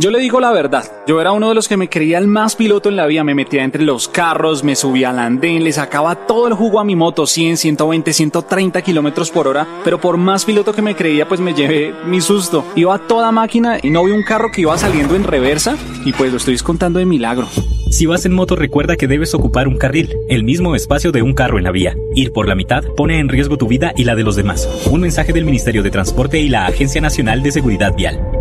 Yo 0.00 0.12
le 0.12 0.20
digo 0.20 0.38
la 0.38 0.52
verdad, 0.52 0.84
yo 1.08 1.20
era 1.20 1.32
uno 1.32 1.48
de 1.48 1.56
los 1.56 1.66
que 1.66 1.76
me 1.76 1.88
creía 1.88 2.18
el 2.18 2.28
más 2.28 2.54
piloto 2.54 2.88
en 2.88 2.94
la 2.94 3.08
vida, 3.08 3.24
me 3.24 3.34
metía 3.34 3.64
entre 3.64 3.82
los 3.82 4.06
carros, 4.06 4.62
me 4.62 4.76
subía 4.76 5.10
al 5.10 5.18
andén, 5.18 5.64
le 5.64 5.72
sacaba 5.72 6.14
todo 6.28 6.46
el 6.46 6.54
jugo 6.54 6.78
a 6.78 6.84
mi 6.84 6.94
moto, 6.94 7.26
100, 7.26 7.56
120, 7.56 8.12
130 8.12 8.80
kilómetros 8.82 9.32
por 9.32 9.48
hora, 9.48 9.66
pero 9.82 10.00
por 10.00 10.16
más 10.16 10.44
piloto 10.44 10.72
que 10.72 10.82
me 10.82 10.94
creía, 10.94 11.26
pues 11.26 11.40
me 11.40 11.52
llevé 11.52 11.92
mi 12.06 12.20
susto. 12.20 12.64
Iba 12.76 12.94
a 12.94 13.08
toda 13.08 13.32
máquina 13.32 13.80
y 13.82 13.90
no 13.90 14.04
vi 14.04 14.12
un 14.12 14.22
carro 14.22 14.52
que 14.52 14.60
iba 14.60 14.78
saliendo 14.78 15.16
en 15.16 15.24
reversa 15.24 15.76
y 16.04 16.12
pues 16.12 16.30
lo 16.30 16.36
estoy 16.36 16.56
contando 16.58 17.00
de 17.00 17.04
milagro. 17.04 17.48
Si 17.90 18.06
vas 18.06 18.24
en 18.24 18.34
moto, 18.34 18.54
recuerda 18.54 18.94
que 18.94 19.08
debes 19.08 19.34
ocupar 19.34 19.66
un 19.66 19.78
carril, 19.78 20.16
el 20.28 20.44
mismo 20.44 20.76
espacio 20.76 21.10
de 21.10 21.22
un 21.22 21.34
carro 21.34 21.58
en 21.58 21.64
la 21.64 21.72
vía. 21.72 21.96
Ir 22.14 22.32
por 22.32 22.46
la 22.46 22.54
mitad 22.54 22.84
pone 22.96 23.18
en 23.18 23.28
riesgo 23.28 23.56
tu 23.56 23.66
vida 23.66 23.92
y 23.96 24.04
la 24.04 24.14
de 24.14 24.22
los 24.22 24.36
demás. 24.36 24.68
Un 24.92 25.00
mensaje 25.00 25.32
del 25.32 25.44
Ministerio 25.44 25.82
de 25.82 25.90
Transporte 25.90 26.38
y 26.38 26.48
la 26.48 26.66
Agencia 26.66 27.00
Nacional 27.00 27.42
de 27.42 27.50
Seguridad 27.50 27.96
Vial. 27.96 28.37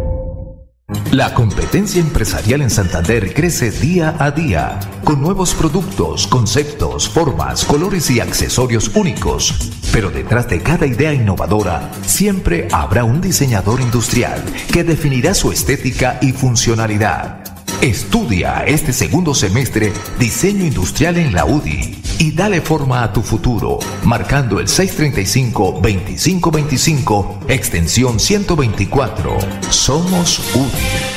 La 1.12 1.34
competencia 1.34 2.00
empresarial 2.00 2.62
en 2.62 2.70
Santander 2.70 3.34
crece 3.34 3.72
día 3.72 4.16
a 4.20 4.32
día, 4.32 4.80
con 5.04 5.22
nuevos 5.22 5.54
productos, 5.54 6.28
conceptos, 6.28 7.10
formas, 7.10 7.66
colores 7.66 8.10
y 8.10 8.22
accesorios 8.22 8.96
únicos. 8.96 9.70
Pero 9.92 10.12
detrás 10.12 10.48
de 10.48 10.62
cada 10.62 10.86
idea 10.86 11.14
innovadora, 11.14 11.92
siempre 12.06 12.70
habrá 12.72 13.04
un 13.04 13.20
diseñador 13.20 13.82
industrial 13.82 14.42
que 14.72 14.86
definirá 14.86 15.34
su 15.34 15.52
estética 15.52 16.20
y 16.22 16.32
funcionalidad. 16.32 17.44
Estudia 17.82 18.64
este 18.66 18.94
segundo 18.94 19.36
semestre 19.36 19.92
diseño 20.18 20.66
industrial 20.66 21.18
en 21.18 21.34
la 21.34 21.44
UDI 21.44 22.07
y 22.20 22.32
dale 22.32 22.62
forma 22.62 23.04
a 23.04 23.14
tu 23.14 23.22
futuro, 23.22 23.78
marcando 24.04 24.60
el 24.60 24.66
635-2525, 24.68 27.46
extensión 27.48 28.20
124. 28.20 29.38
Somos 29.70 30.40
UDI. 30.56 31.17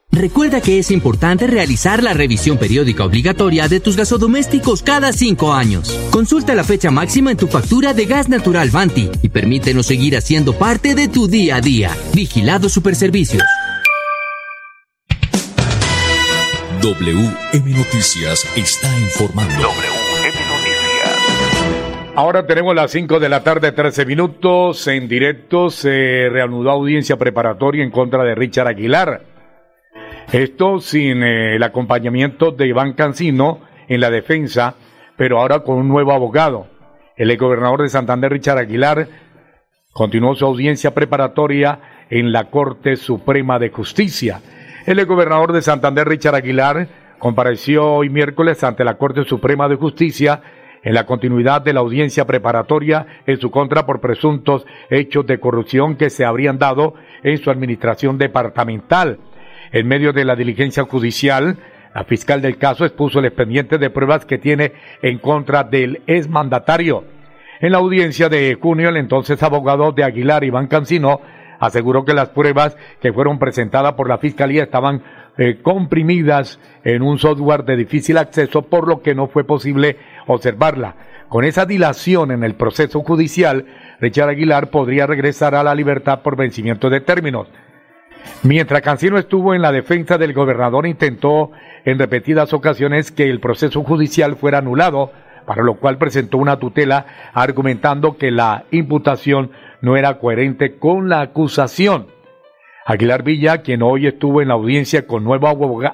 Recuerda 0.11 0.59
que 0.59 0.77
es 0.77 0.91
importante 0.91 1.47
realizar 1.47 2.03
la 2.03 2.13
revisión 2.13 2.57
periódica 2.57 3.05
obligatoria 3.05 3.69
de 3.69 3.79
tus 3.79 3.95
gasodomésticos 3.95 4.83
cada 4.83 5.13
cinco 5.13 5.53
años. 5.53 5.89
Consulta 6.11 6.53
la 6.53 6.65
fecha 6.65 6.91
máxima 6.91 7.31
en 7.31 7.37
tu 7.37 7.47
factura 7.47 7.93
de 7.93 8.05
gas 8.05 8.27
natural 8.27 8.69
Banti 8.71 9.09
y 9.21 9.29
permítenos 9.29 9.85
seguir 9.85 10.17
haciendo 10.17 10.53
parte 10.53 10.95
de 10.95 11.07
tu 11.07 11.27
día 11.27 11.55
a 11.55 11.61
día. 11.61 11.91
Vigilado 12.13 12.67
Superservicios. 12.67 13.43
WM 16.81 17.71
Noticias 17.71 18.45
está 18.57 18.99
informando. 18.99 19.53
WM 19.53 20.27
Noticias. 20.49 22.13
Ahora 22.15 22.45
tenemos 22.45 22.75
las 22.75 22.91
5 22.91 23.21
de 23.21 23.29
la 23.29 23.43
tarde, 23.43 23.71
13 23.71 24.05
minutos. 24.05 24.85
En 24.87 25.07
directo 25.07 25.69
se 25.69 26.27
reanudó 26.29 26.71
audiencia 26.71 27.15
preparatoria 27.15 27.83
en 27.85 27.91
contra 27.91 28.25
de 28.25 28.35
Richard 28.35 28.67
Aguilar. 28.67 29.30
Esto 30.31 30.79
sin 30.79 31.23
eh, 31.23 31.57
el 31.57 31.63
acompañamiento 31.63 32.51
de 32.51 32.67
Iván 32.67 32.93
Cancino 32.93 33.59
en 33.89 33.99
la 33.99 34.09
defensa, 34.09 34.75
pero 35.17 35.39
ahora 35.39 35.59
con 35.59 35.75
un 35.75 35.89
nuevo 35.89 36.13
abogado. 36.13 36.67
El 37.17 37.35
gobernador 37.35 37.81
de 37.81 37.89
Santander, 37.89 38.31
Richard 38.31 38.57
Aguilar, 38.57 39.09
continuó 39.91 40.33
su 40.35 40.45
audiencia 40.45 40.93
preparatoria 40.93 42.05
en 42.09 42.31
la 42.31 42.45
Corte 42.45 42.95
Suprema 42.95 43.59
de 43.59 43.71
Justicia. 43.71 44.39
El 44.85 45.05
gobernador 45.05 45.51
de 45.51 45.61
Santander, 45.61 46.07
Richard 46.07 46.35
Aguilar, 46.35 46.87
compareció 47.19 47.95
hoy 47.95 48.09
miércoles 48.09 48.63
ante 48.63 48.85
la 48.85 48.97
Corte 48.97 49.25
Suprema 49.25 49.67
de 49.67 49.75
Justicia 49.75 50.41
en 50.81 50.93
la 50.93 51.05
continuidad 51.05 51.61
de 51.61 51.73
la 51.73 51.81
audiencia 51.81 52.25
preparatoria 52.25 53.05
en 53.27 53.37
su 53.37 53.51
contra 53.51 53.85
por 53.85 53.99
presuntos 53.99 54.65
hechos 54.89 55.27
de 55.27 55.41
corrupción 55.41 55.97
que 55.97 56.09
se 56.09 56.23
habrían 56.23 56.57
dado 56.57 56.93
en 57.21 57.37
su 57.37 57.51
administración 57.51 58.17
departamental. 58.17 59.19
En 59.71 59.87
medio 59.87 60.11
de 60.11 60.25
la 60.25 60.35
diligencia 60.35 60.83
judicial, 60.83 61.57
la 61.93 62.03
fiscal 62.03 62.41
del 62.41 62.57
caso 62.57 62.85
expuso 62.85 63.19
el 63.19 63.25
expediente 63.25 63.77
de 63.77 63.89
pruebas 63.89 64.25
que 64.25 64.37
tiene 64.37 64.73
en 65.01 65.17
contra 65.19 65.63
del 65.63 66.01
exmandatario. 66.07 67.05
En 67.59 67.71
la 67.71 67.77
audiencia 67.77 68.27
de 68.27 68.57
junio, 68.59 68.89
el 68.89 68.97
entonces 68.97 69.41
abogado 69.43 69.91
de 69.91 70.03
Aguilar, 70.03 70.43
Iván 70.43 70.67
Cancino, 70.67 71.21
aseguró 71.59 72.03
que 72.03 72.13
las 72.13 72.29
pruebas 72.29 72.75
que 73.01 73.13
fueron 73.13 73.39
presentadas 73.39 73.93
por 73.93 74.09
la 74.09 74.17
fiscalía 74.17 74.63
estaban 74.63 75.03
eh, 75.37 75.59
comprimidas 75.61 76.59
en 76.83 77.03
un 77.03 77.19
software 77.19 77.63
de 77.63 77.77
difícil 77.77 78.17
acceso, 78.17 78.63
por 78.63 78.87
lo 78.87 79.01
que 79.01 79.15
no 79.15 79.27
fue 79.27 79.43
posible 79.43 79.97
observarla. 80.27 80.95
Con 81.29 81.45
esa 81.45 81.65
dilación 81.65 82.31
en 82.31 82.43
el 82.43 82.55
proceso 82.55 83.01
judicial, 83.01 83.65
Richard 84.01 84.29
Aguilar 84.29 84.69
podría 84.69 85.07
regresar 85.07 85.55
a 85.55 85.63
la 85.63 85.75
libertad 85.75 86.23
por 86.23 86.35
vencimiento 86.35 86.89
de 86.89 86.99
términos. 86.99 87.47
Mientras 88.43 88.81
Cancino 88.81 89.17
estuvo 89.17 89.53
en 89.53 89.61
la 89.61 89.71
defensa 89.71 90.17
del 90.17 90.33
gobernador, 90.33 90.87
intentó 90.87 91.51
en 91.85 91.99
repetidas 91.99 92.53
ocasiones 92.53 93.11
que 93.11 93.29
el 93.29 93.39
proceso 93.39 93.83
judicial 93.83 94.35
fuera 94.35 94.59
anulado, 94.59 95.11
para 95.45 95.63
lo 95.63 95.75
cual 95.75 95.97
presentó 95.97 96.37
una 96.37 96.57
tutela 96.57 97.05
argumentando 97.33 98.17
que 98.17 98.31
la 98.31 98.65
imputación 98.71 99.51
no 99.81 99.97
era 99.97 100.17
coherente 100.17 100.77
con 100.77 101.09
la 101.09 101.21
acusación. 101.21 102.07
Aguilar 102.85 103.23
Villa, 103.23 103.59
quien 103.59 103.83
hoy 103.83 104.07
estuvo 104.07 104.41
en 104.41 104.47
la 104.47 104.55
audiencia 104.55 105.05
con 105.05 105.23
nuevo 105.23 105.47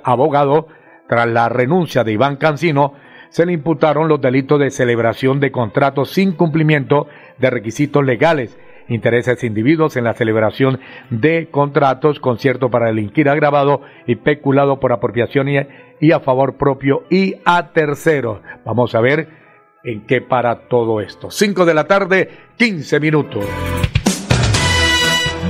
abogado 0.04 0.68
tras 1.08 1.28
la 1.28 1.50
renuncia 1.50 2.04
de 2.04 2.14
Iván 2.14 2.38
Cancino, 2.38 2.94
se 3.30 3.46
le 3.46 3.54
imputaron 3.54 4.08
los 4.08 4.22
delitos 4.22 4.60
de 4.60 4.72
celebración 4.72 5.40
de 5.40 5.52
contratos 5.52 6.12
sin 6.12 6.32
cumplimiento 6.32 7.08
de 7.38 7.50
requisitos 7.50 8.06
legales, 8.06 8.58
intereses 8.90 9.44
individuos 9.44 9.98
en 9.98 10.04
la 10.04 10.14
celebración 10.14 10.80
de 11.10 11.50
contratos, 11.50 12.20
concierto 12.20 12.70
para 12.70 12.88
delinquir 12.88 13.30
agravado 13.30 13.82
y 14.06 14.16
peculado 14.16 14.80
por 14.80 14.92
apropiación 14.92 15.48
y, 15.50 16.12
a 16.12 16.20
favor 16.20 16.58
propio 16.58 17.04
y 17.10 17.36
a 17.46 17.72
terceros. 17.74 18.40
Vamos 18.66 18.96
a 18.96 19.02
ver 19.02 19.30
en 19.84 20.06
qué 20.06 20.22
para 20.22 20.68
todo 20.68 21.02
esto. 21.02 21.32
5 21.32 21.66
de 21.66 21.74
la 21.74 21.86
tarde, 21.86 22.30
15 22.58 23.00
minutos. 23.00 23.46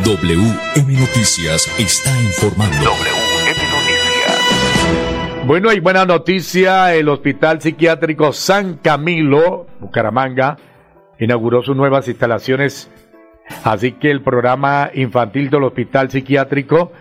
WM 0.04 0.94
Noticias 1.00 1.68
está 1.80 2.12
informando. 2.22 2.78
WM 2.78 3.62
Noticias. 3.72 4.08
Bueno, 5.46 5.72
y 5.72 5.80
buena 5.80 6.06
noticia, 6.06 6.94
el 6.94 7.08
Hospital 7.10 7.62
Psiquiátrico 7.62 8.34
San 8.34 8.76
Camilo, 8.76 9.66
Bucaramanga, 9.80 10.58
inauguró 11.20 11.64
sus 11.64 11.76
nuevas 11.76 12.08
instalaciones. 12.08 12.92
Así 13.64 13.94
que 13.94 14.12
el 14.12 14.22
programa 14.22 14.92
infantil 14.94 15.50
del 15.50 15.64
Hospital 15.64 16.10
Psiquiátrico 16.10 16.92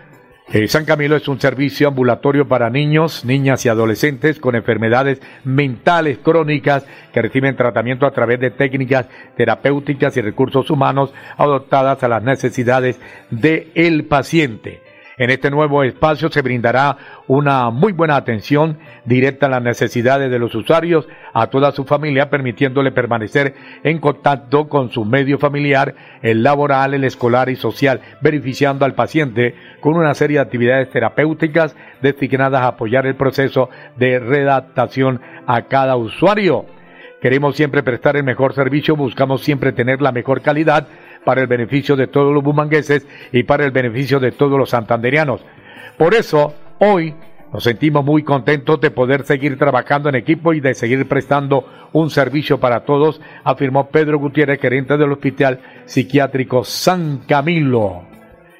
eh, 0.49 0.69
San 0.69 0.85
Camilo 0.85 1.17
es 1.17 1.27
un 1.27 1.41
servicio 1.41 1.89
ambulatorio 1.89 2.47
para 2.47 2.69
niños, 2.69 3.25
niñas 3.25 3.65
y 3.65 3.69
adolescentes 3.69 4.39
con 4.39 4.55
enfermedades 4.55 5.21
mentales 5.43 6.19
crónicas 6.19 6.85
que 7.11 7.21
reciben 7.21 7.57
tratamiento 7.57 8.05
a 8.05 8.11
través 8.11 8.39
de 8.39 8.51
técnicas 8.51 9.07
terapéuticas 9.35 10.15
y 10.15 10.21
recursos 10.21 10.69
humanos 10.69 11.13
adoptadas 11.35 12.01
a 12.01 12.07
las 12.07 12.23
necesidades 12.23 12.97
del 13.29 14.05
paciente. 14.05 14.86
En 15.19 15.31
este 15.31 15.49
nuevo 15.49 15.83
espacio 15.83 16.29
se 16.29 16.43
brindará 16.43 16.95
una 17.25 17.71
muy 17.71 17.91
buena 17.91 18.17
atención 18.17 18.77
directa 19.03 19.47
a 19.47 19.49
las 19.49 19.63
necesidades 19.63 20.29
de 20.29 20.37
los 20.37 20.53
usuarios, 20.53 21.07
a 21.33 21.47
toda 21.47 21.71
su 21.71 21.85
familia, 21.85 22.29
permitiéndole 22.29 22.91
permanecer 22.91 23.55
en 23.83 23.97
contacto 23.97 24.69
con 24.69 24.91
su 24.91 25.05
medio 25.05 25.39
familiar, 25.39 25.95
el 26.21 26.43
laboral, 26.43 26.93
el 26.93 27.03
escolar 27.03 27.49
y 27.49 27.55
social, 27.55 27.99
beneficiando 28.21 28.85
al 28.85 28.93
paciente 28.93 29.55
con 29.79 29.95
una 29.95 30.13
serie 30.13 30.37
de 30.37 30.43
actividades 30.43 30.91
terapéuticas 30.91 31.75
destinadas 31.99 32.61
a 32.61 32.67
apoyar 32.67 33.07
el 33.07 33.15
proceso 33.15 33.71
de 33.95 34.19
redactación 34.19 35.19
a 35.47 35.63
cada 35.63 35.95
usuario. 35.95 36.67
Queremos 37.21 37.55
siempre 37.55 37.81
prestar 37.81 38.15
el 38.17 38.23
mejor 38.23 38.53
servicio, 38.53 38.95
buscamos 38.95 39.41
siempre 39.41 39.71
tener 39.71 39.99
la 39.99 40.11
mejor 40.11 40.43
calidad 40.43 40.87
para 41.27 41.41
el 41.41 41.47
beneficio 41.47 41.97
de 41.97 42.07
todos 42.07 42.33
los 42.33 42.41
bumangueses 42.41 43.05
y 43.33 43.43
para 43.43 43.65
el 43.65 43.71
beneficio 43.71 44.17
de 44.21 44.31
todos 44.31 44.57
los 44.57 44.69
santanderianos. 44.69 45.41
Por 45.97 46.13
eso, 46.13 46.53
hoy 46.79 47.13
nos 47.51 47.65
sentimos 47.65 48.05
muy 48.05 48.23
contentos 48.23 48.79
de 48.79 48.91
poder 48.91 49.25
seguir 49.25 49.57
trabajando 49.57 50.07
en 50.07 50.15
equipo 50.15 50.53
y 50.53 50.61
de 50.61 50.73
seguir 50.73 51.05
prestando 51.05 51.65
un 51.91 52.11
servicio 52.11 52.61
para 52.61 52.85
todos, 52.85 53.19
afirmó 53.43 53.89
Pedro 53.89 54.19
Gutiérrez, 54.19 54.61
gerente 54.61 54.95
del 54.95 55.11
Hospital 55.11 55.59
Psiquiátrico 55.83 56.63
San 56.63 57.17
Camilo. 57.27 58.03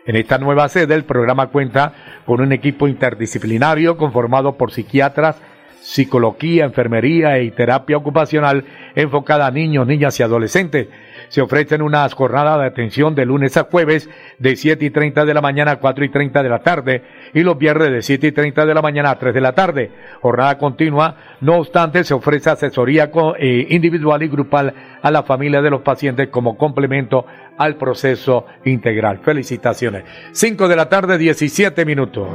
En 0.06 0.18
esta 0.18 0.38
nueva 0.38 0.68
sede, 0.68 0.94
el 0.94 1.06
programa 1.06 1.48
cuenta 1.48 1.94
con 2.26 2.42
un 2.42 2.52
equipo 2.52 2.90
interdisciplinario 2.90 3.96
conformado 3.96 4.58
por 4.58 4.74
psiquiatras, 4.74 5.42
psicología, 5.80 6.66
enfermería 6.66 7.40
y 7.40 7.52
terapia 7.52 7.96
ocupacional 7.96 8.66
enfocada 8.94 9.48
a 9.48 9.52
niños, 9.52 9.88
niñas 9.88 10.20
y 10.20 10.24
adolescentes 10.24 10.90
se 11.30 11.42
ofrecen 11.42 11.82
unas 11.82 12.14
jornadas 12.14 12.60
de 12.60 12.66
atención 12.66 13.16
de 13.16 13.26
lunes 13.26 13.58
a 13.58 13.64
jueves 13.64 14.10
de 14.40 14.56
7 14.56 14.86
y 14.86 14.90
30 14.90 15.26
de 15.26 15.34
la 15.34 15.42
mañana 15.42 15.72
a 15.72 15.80
4 15.80 16.06
y 16.06 16.10
30 16.10 16.44
de 16.44 16.50
la 16.50 16.60
tarde 16.60 17.04
y 17.34 17.42
los 17.42 17.58
viernes 17.58 17.92
de 17.92 18.02
7 18.02 18.28
y 18.28 18.32
30 18.32 18.66
de 18.66 18.74
la 18.74 18.82
mañana 18.82 19.12
a 19.12 19.20
3 19.20 19.34
de 19.34 19.42
la 19.42 19.54
tarde. 19.54 19.92
Jornada 20.22 20.58
continua, 20.58 21.16
no 21.42 21.58
obstante, 21.58 22.04
se 22.04 22.14
ofrece 22.14 22.50
asesoría 22.50 23.12
eh, 23.40 23.68
individual 23.70 24.24
y 24.24 24.28
grupal 24.28 24.74
a 25.02 25.12
la 25.12 25.24
familia 25.24 25.62
de 25.62 25.70
los 25.70 25.82
pacientes 25.82 26.30
como 26.30 26.58
complemento 26.58 27.26
al 27.58 27.76
proceso 27.76 28.46
integral. 28.66 29.20
Felicitaciones. 29.20 30.04
5 30.32 30.68
de 30.68 30.76
la 30.76 30.90
tarde, 30.90 31.18
17 31.18 31.86
minutos. 31.86 32.28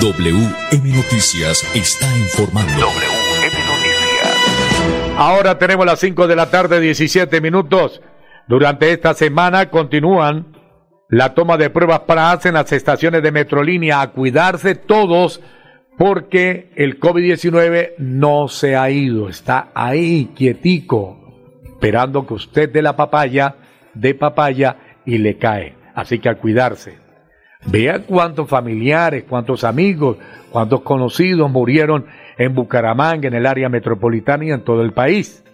WM 0.00 0.94
Noticias 0.94 1.64
está 1.74 2.06
informando. 2.18 3.17
Ahora 5.20 5.58
tenemos 5.58 5.84
las 5.84 5.98
5 5.98 6.28
de 6.28 6.36
la 6.36 6.48
tarde, 6.48 6.78
17 6.78 7.40
minutos. 7.40 8.00
Durante 8.46 8.92
esta 8.92 9.14
semana 9.14 9.68
continúan 9.68 10.56
la 11.08 11.34
toma 11.34 11.56
de 11.56 11.70
pruebas 11.70 12.02
para 12.06 12.38
en 12.44 12.54
las 12.54 12.70
estaciones 12.70 13.20
de 13.24 13.32
Metrolínea. 13.32 14.00
A 14.00 14.12
cuidarse 14.12 14.76
todos 14.76 15.40
porque 15.98 16.70
el 16.76 17.00
COVID-19 17.00 17.94
no 17.98 18.46
se 18.46 18.76
ha 18.76 18.90
ido. 18.90 19.28
Está 19.28 19.72
ahí, 19.74 20.30
quietico, 20.36 21.18
esperando 21.64 22.24
que 22.24 22.34
usted 22.34 22.70
dé 22.70 22.80
la 22.80 22.94
papaya, 22.94 23.56
de 23.94 24.14
papaya 24.14 24.76
y 25.04 25.18
le 25.18 25.36
cae. 25.36 25.74
Así 25.96 26.20
que 26.20 26.28
a 26.28 26.36
cuidarse. 26.36 27.07
Vean 27.66 28.04
cuántos 28.06 28.48
familiares, 28.48 29.24
cuántos 29.28 29.64
amigos, 29.64 30.16
cuántos 30.50 30.82
conocidos 30.82 31.50
murieron 31.50 32.06
en 32.36 32.54
Bucaramanga, 32.54 33.28
en 33.28 33.34
el 33.34 33.46
área 33.46 33.68
metropolitana 33.68 34.44
y 34.44 34.52
en 34.52 34.62
todo 34.62 34.82
el 34.82 34.92
país. 34.92 35.44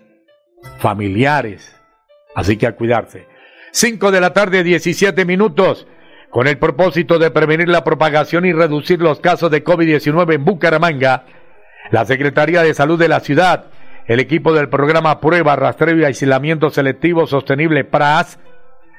Familiares. 0.79 1.75
Así 2.35 2.57
que 2.57 2.67
a 2.67 2.77
cuidarse. 2.77 3.27
5 3.73 4.11
de 4.11 4.21
la 4.21 4.33
tarde, 4.33 4.63
17 4.63 5.25
minutos. 5.25 5.87
Con 6.31 6.47
el 6.49 6.59
propósito 6.59 7.19
de 7.19 7.31
prevenir 7.31 7.69
la 7.69 7.85
propagación 7.85 8.45
y 8.45 8.53
reducir 8.53 9.01
los 9.01 9.21
casos 9.21 9.51
de 9.51 9.65
COVID-19 9.65 10.35
en 10.35 10.45
Bucaramanga, 10.45 11.25
la 11.91 12.05
Secretaría 12.05 12.63
de 12.63 12.75
Salud 12.75 12.99
de 12.99 13.09
la 13.09 13.21
ciudad, 13.21 13.67
el 14.07 14.21
equipo 14.21 14.53
del 14.53 14.69
programa 14.69 15.21
Prueba, 15.21 15.57
Rastreo 15.57 15.97
y 15.97 16.05
Aislamiento 16.05 16.71
Selectivo 16.71 17.27
Sostenible 17.27 17.85
PRAS, 17.85 18.39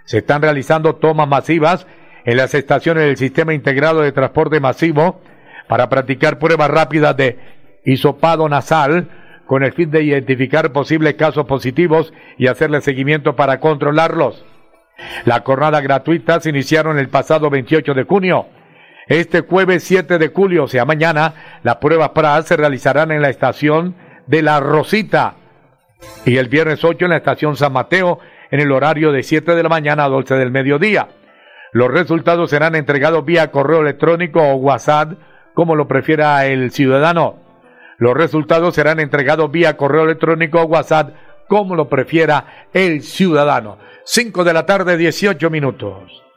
se 0.05 0.19
están 0.19 0.41
realizando 0.41 0.95
tomas 0.95 1.27
masivas 1.27 1.85
en 2.25 2.37
las 2.37 2.53
estaciones 2.53 3.05
del 3.05 3.17
Sistema 3.17 3.53
Integrado 3.53 4.01
de 4.01 4.11
Transporte 4.11 4.59
Masivo 4.59 5.21
para 5.67 5.89
practicar 5.89 6.39
pruebas 6.39 6.69
rápidas 6.69 7.15
de 7.15 7.37
hisopado 7.85 8.49
nasal 8.49 9.09
con 9.45 9.63
el 9.63 9.73
fin 9.73 9.91
de 9.91 10.03
identificar 10.03 10.71
posibles 10.71 11.13
casos 11.13 11.45
positivos 11.45 12.13
y 12.37 12.47
hacerle 12.47 12.81
seguimiento 12.81 13.35
para 13.35 13.59
controlarlos. 13.59 14.43
La 15.25 15.41
jornada 15.41 15.81
gratuita 15.81 16.39
se 16.39 16.49
iniciaron 16.49 16.97
el 16.97 17.09
pasado 17.09 17.49
28 17.49 17.93
de 17.93 18.03
junio. 18.03 18.47
Este 19.07 19.41
jueves 19.41 19.83
7 19.83 20.17
de 20.17 20.29
julio, 20.29 20.63
o 20.63 20.67
sea 20.67 20.83
mañana, 20.83 21.59
las 21.61 21.75
pruebas 21.75 22.09
PRAS 22.09 22.47
se 22.47 22.57
realizarán 22.57 23.11
en 23.11 23.21
la 23.21 23.29
estación 23.29 23.95
de 24.25 24.41
La 24.41 24.59
Rosita 24.59 25.35
y 26.25 26.37
el 26.37 26.47
viernes 26.47 26.83
8 26.83 27.05
en 27.05 27.11
la 27.11 27.17
estación 27.17 27.55
San 27.55 27.73
Mateo 27.73 28.19
en 28.49 28.61
el 28.61 28.71
horario 28.71 29.11
de 29.11 29.21
7 29.21 29.53
de 29.53 29.61
la 29.61 29.69
mañana 29.69 30.05
a 30.05 30.09
12 30.09 30.35
del 30.35 30.49
mediodía. 30.49 31.07
Los 31.75 31.91
resultados 31.91 32.51
serán 32.51 32.73
entregados 32.73 33.25
vía 33.25 33.51
correo 33.51 33.81
electrónico 33.81 34.41
o 34.41 34.55
WhatsApp, 34.55 35.19
como 35.53 35.75
lo 35.75 35.89
prefiera 35.89 36.45
el 36.45 36.71
ciudadano. 36.71 37.35
Los 37.97 38.13
resultados 38.13 38.75
serán 38.75 39.01
entregados 39.01 39.51
vía 39.51 39.75
correo 39.75 40.03
electrónico 40.03 40.61
o 40.61 40.67
WhatsApp, 40.67 41.13
como 41.49 41.75
lo 41.75 41.89
prefiera 41.89 42.69
el 42.71 43.01
ciudadano. 43.01 43.77
5 44.05 44.45
de 44.45 44.53
la 44.53 44.65
tarde, 44.65 44.95
18 44.95 45.49
minutos. 45.49 46.24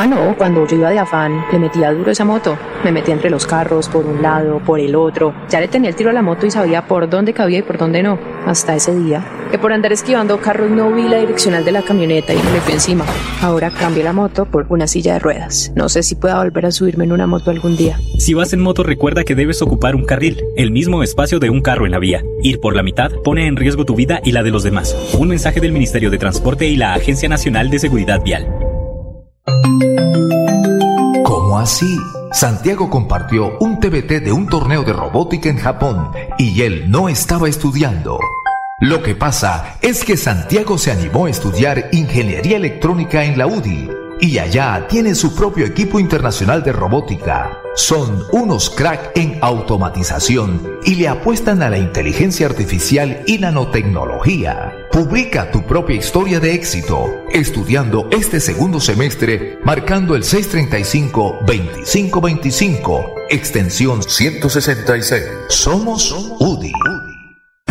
Ah, 0.00 0.06
no, 0.06 0.36
cuando 0.36 0.64
yo 0.64 0.76
iba 0.76 0.90
de 0.90 1.00
afán, 1.00 1.44
le 1.50 1.58
metía 1.58 1.92
duro 1.92 2.12
esa 2.12 2.24
moto. 2.24 2.56
Me 2.84 2.92
metía 2.92 3.14
entre 3.14 3.30
los 3.30 3.44
carros, 3.48 3.88
por 3.88 4.06
un 4.06 4.22
lado, 4.22 4.60
por 4.64 4.78
el 4.78 4.94
otro. 4.94 5.34
Ya 5.50 5.58
le 5.58 5.66
tenía 5.66 5.90
el 5.90 5.96
tiro 5.96 6.10
a 6.10 6.12
la 6.12 6.22
moto 6.22 6.46
y 6.46 6.52
sabía 6.52 6.86
por 6.86 7.10
dónde 7.10 7.32
cabía 7.32 7.58
y 7.58 7.62
por 7.62 7.78
dónde 7.78 8.04
no. 8.04 8.16
Hasta 8.46 8.76
ese 8.76 8.94
día. 8.94 9.26
Que 9.50 9.58
por 9.58 9.72
andar 9.72 9.92
esquivando 9.92 10.38
carros 10.40 10.70
no 10.70 10.92
vi 10.92 11.08
la 11.08 11.18
direccional 11.18 11.64
de 11.64 11.72
la 11.72 11.82
camioneta 11.82 12.32
y 12.32 12.36
me 12.36 12.60
fui 12.60 12.74
encima. 12.74 13.04
Ahora 13.42 13.72
cambié 13.72 14.04
la 14.04 14.12
moto 14.12 14.44
por 14.44 14.66
una 14.68 14.86
silla 14.86 15.14
de 15.14 15.18
ruedas. 15.18 15.72
No 15.74 15.88
sé 15.88 16.04
si 16.04 16.14
pueda 16.14 16.38
volver 16.38 16.66
a 16.66 16.70
subirme 16.70 17.02
en 17.02 17.10
una 17.10 17.26
moto 17.26 17.50
algún 17.50 17.76
día. 17.76 17.98
Si 18.20 18.34
vas 18.34 18.52
en 18.52 18.60
moto, 18.60 18.84
recuerda 18.84 19.24
que 19.24 19.34
debes 19.34 19.62
ocupar 19.62 19.96
un 19.96 20.04
carril, 20.04 20.44
el 20.56 20.70
mismo 20.70 21.02
espacio 21.02 21.40
de 21.40 21.50
un 21.50 21.60
carro 21.60 21.86
en 21.86 21.90
la 21.90 21.98
vía. 21.98 22.22
Ir 22.44 22.60
por 22.60 22.76
la 22.76 22.84
mitad 22.84 23.10
pone 23.24 23.48
en 23.48 23.56
riesgo 23.56 23.84
tu 23.84 23.96
vida 23.96 24.20
y 24.22 24.30
la 24.30 24.44
de 24.44 24.52
los 24.52 24.62
demás. 24.62 24.96
Un 25.18 25.26
mensaje 25.26 25.60
del 25.60 25.72
Ministerio 25.72 26.08
de 26.08 26.18
Transporte 26.18 26.68
y 26.68 26.76
la 26.76 26.94
Agencia 26.94 27.28
Nacional 27.28 27.68
de 27.68 27.80
Seguridad 27.80 28.22
Vial. 28.22 28.67
¿Cómo 31.24 31.58
así? 31.58 31.98
Santiago 32.32 32.90
compartió 32.90 33.56
un 33.60 33.80
TBT 33.80 34.22
de 34.24 34.32
un 34.32 34.46
torneo 34.46 34.82
de 34.82 34.92
robótica 34.92 35.48
en 35.48 35.58
Japón 35.58 36.10
y 36.38 36.62
él 36.62 36.90
no 36.90 37.08
estaba 37.08 37.48
estudiando. 37.48 38.18
Lo 38.80 39.02
que 39.02 39.14
pasa 39.14 39.76
es 39.80 40.04
que 40.04 40.16
Santiago 40.16 40.78
se 40.78 40.92
animó 40.92 41.26
a 41.26 41.30
estudiar 41.30 41.88
ingeniería 41.92 42.56
electrónica 42.56 43.24
en 43.24 43.38
la 43.38 43.46
UDI 43.46 43.90
y 44.20 44.38
allá 44.38 44.86
tiene 44.88 45.14
su 45.14 45.34
propio 45.34 45.64
equipo 45.64 45.98
internacional 45.98 46.62
de 46.62 46.72
robótica. 46.72 47.58
Son 47.74 48.24
unos 48.32 48.70
crack 48.70 49.16
en 49.16 49.38
automatización 49.40 50.78
y 50.84 50.96
le 50.96 51.08
apuestan 51.08 51.62
a 51.62 51.70
la 51.70 51.78
inteligencia 51.78 52.46
artificial 52.46 53.22
y 53.26 53.38
nanotecnología. 53.38 54.72
Publica 54.98 55.46
tu 55.52 55.62
propia 55.64 55.94
historia 55.94 56.40
de 56.40 56.54
éxito 56.54 57.22
estudiando 57.30 58.08
este 58.10 58.40
segundo 58.40 58.80
semestre 58.80 59.60
marcando 59.62 60.16
el 60.16 60.24
635-2525, 60.24 63.12
extensión 63.30 64.02
166. 64.02 65.22
Somos 65.50 66.10
UDI. 66.40 66.72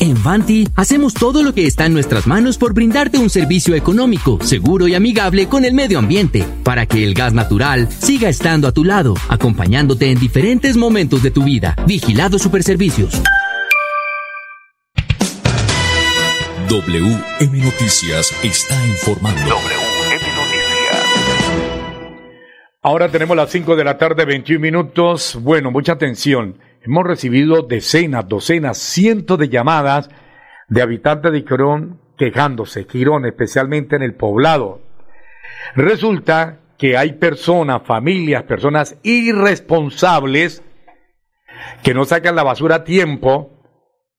En 0.00 0.20
Vanti 0.22 0.66
hacemos 0.76 1.12
todo 1.12 1.42
lo 1.42 1.52
que 1.52 1.66
está 1.66 1.84
en 1.84 1.92
nuestras 1.92 2.26
manos 2.26 2.56
por 2.56 2.72
brindarte 2.72 3.18
un 3.18 3.28
servicio 3.28 3.74
económico, 3.74 4.38
seguro 4.40 4.88
y 4.88 4.94
amigable 4.94 5.46
con 5.46 5.66
el 5.66 5.74
medio 5.74 5.98
ambiente, 5.98 6.42
para 6.64 6.86
que 6.86 7.04
el 7.04 7.12
gas 7.12 7.34
natural 7.34 7.86
siga 7.92 8.30
estando 8.30 8.66
a 8.66 8.72
tu 8.72 8.82
lado, 8.82 9.12
acompañándote 9.28 10.10
en 10.10 10.18
diferentes 10.18 10.78
momentos 10.78 11.22
de 11.22 11.30
tu 11.30 11.44
vida. 11.44 11.76
Vigilado 11.86 12.38
Superservicios. 12.38 13.20
WM 16.70 17.58
Noticias 17.62 18.32
está 18.42 18.86
informando. 18.86 19.50
WM 19.50 20.14
Noticias. 20.34 20.70
Ahora 22.80 23.10
tenemos 23.10 23.36
las 23.36 23.50
5 23.50 23.76
de 23.76 23.84
la 23.84 23.98
tarde, 23.98 24.24
21 24.24 24.60
minutos. 24.62 25.36
Bueno, 25.42 25.70
mucha 25.70 25.92
atención. 25.92 26.56
Hemos 26.82 27.04
recibido 27.04 27.62
decenas, 27.62 28.26
docenas, 28.26 28.78
cientos 28.78 29.38
de 29.38 29.50
llamadas 29.50 30.08
de 30.68 30.80
habitantes 30.80 31.30
de 31.30 31.44
Quirón 31.44 32.00
quejándose, 32.16 32.86
Quirón 32.86 33.26
especialmente 33.26 33.96
en 33.96 34.02
el 34.02 34.14
poblado. 34.14 34.80
Resulta 35.74 36.60
que 36.78 36.96
hay 36.96 37.14
personas, 37.14 37.82
familias, 37.82 38.44
personas 38.44 38.96
irresponsables 39.02 40.62
que 41.82 41.92
no 41.92 42.06
sacan 42.06 42.34
la 42.34 42.42
basura 42.42 42.76
a 42.76 42.84
tiempo, 42.84 43.62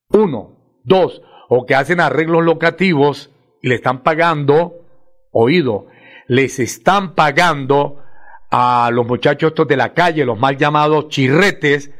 uno, 0.09 0.57
dos, 0.83 1.23
o 1.49 1.65
que 1.65 1.73
hacen 1.73 1.99
arreglos 1.99 2.43
locativos 2.43 3.31
y 3.63 3.69
le 3.69 3.75
están 3.75 4.03
pagando, 4.03 4.85
oído, 5.31 5.87
les 6.27 6.59
están 6.59 7.15
pagando 7.15 8.03
a 8.51 8.91
los 8.93 9.07
muchachos 9.07 9.51
estos 9.51 9.67
de 9.67 9.77
la 9.77 9.93
calle, 9.93 10.25
los 10.25 10.39
mal 10.39 10.57
llamados 10.57 11.07
chirretes, 11.07 11.91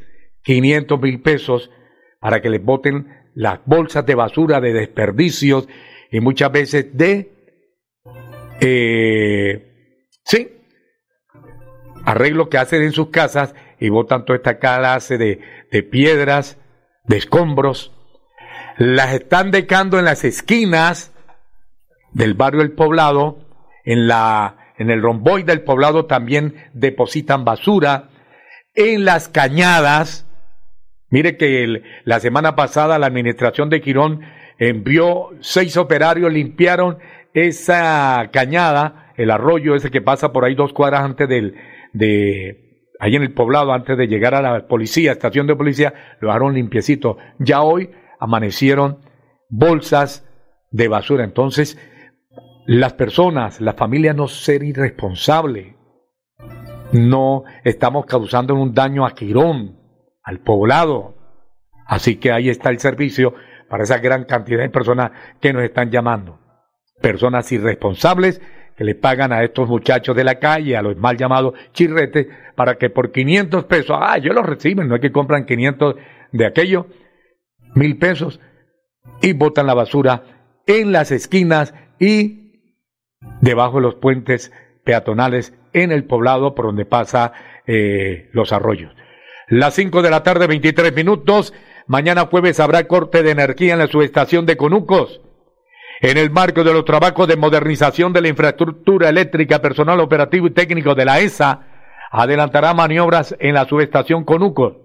500 0.43 0.99
mil 1.01 1.21
pesos 1.21 1.69
para 2.19 2.41
que 2.41 2.49
les 2.49 2.63
boten 2.63 3.07
las 3.33 3.59
bolsas 3.65 4.05
de 4.05 4.15
basura, 4.15 4.59
de 4.59 4.73
desperdicios 4.73 5.67
y 6.11 6.19
muchas 6.19 6.51
veces 6.51 6.95
de 6.95 7.31
eh, 8.59 9.71
Sí. 10.23 10.57
Arreglo 12.05 12.49
que 12.49 12.57
hacen 12.57 12.81
en 12.83 12.93
sus 12.93 13.09
casas 13.09 13.53
y 13.79 13.89
botan 13.89 14.25
toda 14.25 14.37
esta 14.37 14.59
clase 14.59 15.17
de, 15.17 15.41
de 15.71 15.83
piedras, 15.83 16.57
de 17.05 17.17
escombros. 17.17 17.91
Las 18.77 19.13
están 19.13 19.51
dejando 19.51 19.99
en 19.99 20.05
las 20.05 20.23
esquinas 20.23 21.11
del 22.13 22.33
barrio 22.33 22.61
El 22.61 22.71
Poblado, 22.71 23.39
en 23.83 24.07
la, 24.07 24.73
en 24.77 24.89
el 24.89 25.01
romboy 25.01 25.43
del 25.43 25.61
poblado 25.61 26.05
también 26.05 26.69
depositan 26.73 27.45
basura, 27.45 28.09
en 28.73 29.05
las 29.05 29.27
cañadas. 29.27 30.27
Mire 31.11 31.37
que 31.37 31.63
el- 31.63 31.83
la 32.05 32.19
semana 32.19 32.55
pasada 32.55 32.97
la 32.97 33.05
administración 33.07 33.69
de 33.69 33.81
Quirón 33.81 34.21
envió 34.57 35.29
seis 35.41 35.77
operarios, 35.77 36.31
limpiaron 36.33 36.97
esa 37.33 38.29
cañada, 38.31 39.13
el 39.17 39.29
arroyo 39.29 39.75
ese 39.75 39.91
que 39.91 40.01
pasa 40.01 40.31
por 40.31 40.45
ahí 40.45 40.55
dos 40.55 40.73
cuadras 40.73 41.01
antes 41.01 41.27
del, 41.29 41.55
de, 41.93 42.87
ahí 42.99 43.15
en 43.15 43.23
el 43.23 43.33
poblado, 43.33 43.73
antes 43.73 43.97
de 43.97 44.07
llegar 44.07 44.35
a 44.35 44.41
la 44.41 44.67
policía, 44.67 45.11
estación 45.11 45.47
de 45.47 45.55
policía, 45.55 45.93
lo 46.19 46.29
dejaron 46.29 46.53
limpiecito. 46.53 47.17
Ya 47.39 47.61
hoy 47.61 47.91
amanecieron 48.19 48.99
bolsas 49.49 50.27
de 50.71 50.87
basura. 50.87 51.23
Entonces, 51.23 51.77
las 52.67 52.93
personas, 52.93 53.59
la 53.59 53.73
familia 53.73 54.13
no 54.13 54.27
ser 54.27 54.63
irresponsable. 54.63 55.75
No 56.93 57.43
estamos 57.63 58.05
causando 58.05 58.53
un 58.55 58.73
daño 58.73 59.05
a 59.05 59.11
Quirón, 59.11 59.80
al 60.31 60.39
poblado. 60.39 61.13
Así 61.85 62.15
que 62.15 62.31
ahí 62.31 62.49
está 62.49 62.69
el 62.69 62.79
servicio 62.79 63.33
para 63.69 63.83
esa 63.83 63.99
gran 63.99 64.23
cantidad 64.23 64.59
de 64.59 64.69
personas 64.69 65.11
que 65.41 65.51
nos 65.51 65.63
están 65.63 65.91
llamando. 65.91 66.39
Personas 67.01 67.51
irresponsables 67.51 68.41
que 68.77 68.85
le 68.85 68.95
pagan 68.95 69.33
a 69.33 69.43
estos 69.43 69.67
muchachos 69.67 70.15
de 70.15 70.23
la 70.23 70.39
calle, 70.39 70.77
a 70.77 70.81
los 70.81 70.95
mal 70.95 71.17
llamados 71.17 71.53
chirretes, 71.73 72.27
para 72.55 72.75
que 72.75 72.89
por 72.89 73.11
500 73.11 73.65
pesos, 73.65 73.97
ah, 73.99 74.17
yo 74.17 74.31
los 74.31 74.45
reciben, 74.45 74.87
no 74.87 74.95
es 74.95 75.01
que 75.01 75.11
compran 75.11 75.45
500 75.45 75.95
de 76.31 76.45
aquello, 76.45 76.87
mil 77.75 77.97
pesos, 77.97 78.39
y 79.21 79.33
botan 79.33 79.67
la 79.67 79.73
basura 79.73 80.23
en 80.65 80.93
las 80.93 81.11
esquinas 81.11 81.73
y 81.99 82.61
debajo 83.41 83.77
de 83.77 83.83
los 83.83 83.95
puentes 83.95 84.53
peatonales 84.85 85.53
en 85.73 85.91
el 85.91 86.05
poblado 86.05 86.55
por 86.55 86.65
donde 86.67 86.85
pasa 86.85 87.33
eh, 87.67 88.29
los 88.31 88.53
arroyos. 88.53 88.93
Las 89.51 89.73
5 89.73 90.01
de 90.01 90.09
la 90.09 90.23
tarde, 90.23 90.47
23 90.47 90.95
minutos. 90.95 91.53
Mañana 91.85 92.27
jueves 92.27 92.61
habrá 92.61 92.87
corte 92.87 93.21
de 93.21 93.31
energía 93.31 93.73
en 93.73 93.79
la 93.79 93.87
subestación 93.87 94.45
de 94.45 94.55
Conucos. 94.55 95.19
En 95.99 96.17
el 96.17 96.29
marco 96.31 96.63
de 96.63 96.71
los 96.71 96.85
trabajos 96.85 97.27
de 97.27 97.35
modernización 97.35 98.13
de 98.13 98.21
la 98.21 98.29
infraestructura 98.29 99.09
eléctrica, 99.09 99.61
personal 99.61 99.99
operativo 99.99 100.47
y 100.47 100.51
técnico 100.51 100.95
de 100.95 101.03
la 101.03 101.19
ESA, 101.19 101.67
adelantará 102.11 102.73
maniobras 102.73 103.35
en 103.41 103.55
la 103.55 103.65
subestación 103.65 104.23
Conucos 104.23 104.77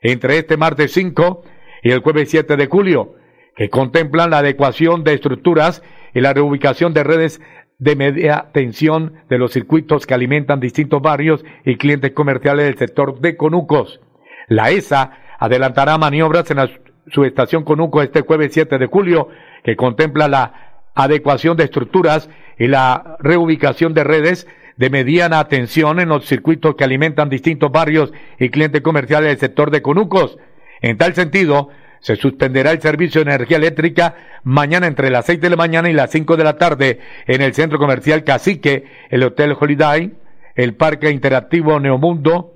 entre 0.00 0.38
este 0.38 0.56
martes 0.56 0.94
5 0.94 1.44
y 1.82 1.90
el 1.90 2.00
jueves 2.00 2.30
7 2.30 2.56
de 2.56 2.66
julio, 2.66 3.16
que 3.54 3.68
contemplan 3.68 4.30
la 4.30 4.38
adecuación 4.38 5.04
de 5.04 5.12
estructuras 5.12 5.82
y 6.14 6.22
la 6.22 6.32
reubicación 6.32 6.94
de 6.94 7.04
redes 7.04 7.42
de 7.78 7.94
media 7.94 8.46
tensión 8.54 9.16
de 9.28 9.36
los 9.36 9.52
circuitos 9.52 10.06
que 10.06 10.14
alimentan 10.14 10.60
distintos 10.60 11.02
barrios 11.02 11.44
y 11.66 11.76
clientes 11.76 12.12
comerciales 12.12 12.64
del 12.64 12.78
sector 12.78 13.20
de 13.20 13.36
Conucos. 13.36 14.00
La 14.48 14.70
ESA 14.70 15.12
adelantará 15.38 15.98
maniobras 15.98 16.50
en 16.50 16.58
la 16.58 16.70
subestación 17.10 17.64
Conuco 17.64 18.02
este 18.02 18.22
jueves 18.22 18.50
7 18.52 18.78
de 18.78 18.86
julio, 18.86 19.28
que 19.62 19.76
contempla 19.76 20.28
la 20.28 20.80
adecuación 20.94 21.56
de 21.56 21.64
estructuras 21.64 22.28
y 22.58 22.66
la 22.66 23.16
reubicación 23.20 23.94
de 23.94 24.04
redes 24.04 24.46
de 24.76 24.90
mediana 24.90 25.46
tensión 25.48 26.00
en 26.00 26.08
los 26.08 26.26
circuitos 26.26 26.74
que 26.74 26.84
alimentan 26.84 27.28
distintos 27.28 27.70
barrios 27.70 28.12
y 28.38 28.50
clientes 28.50 28.80
comerciales 28.80 29.28
del 29.28 29.38
sector 29.38 29.70
de 29.70 29.82
Conucos. 29.82 30.38
En 30.82 30.98
tal 30.98 31.14
sentido, 31.14 31.70
se 32.00 32.16
suspenderá 32.16 32.72
el 32.72 32.82
servicio 32.82 33.24
de 33.24 33.30
energía 33.30 33.56
eléctrica 33.56 34.16
mañana 34.42 34.86
entre 34.86 35.10
las 35.10 35.26
6 35.26 35.40
de 35.40 35.50
la 35.50 35.56
mañana 35.56 35.88
y 35.88 35.94
las 35.94 36.10
5 36.10 36.36
de 36.36 36.44
la 36.44 36.58
tarde 36.58 37.00
en 37.26 37.40
el 37.40 37.54
centro 37.54 37.78
comercial 37.78 38.24
Cacique, 38.24 38.84
el 39.10 39.22
Hotel 39.22 39.56
Holiday, 39.58 40.12
el 40.54 40.74
Parque 40.74 41.10
Interactivo 41.10 41.80
Neomundo, 41.80 42.53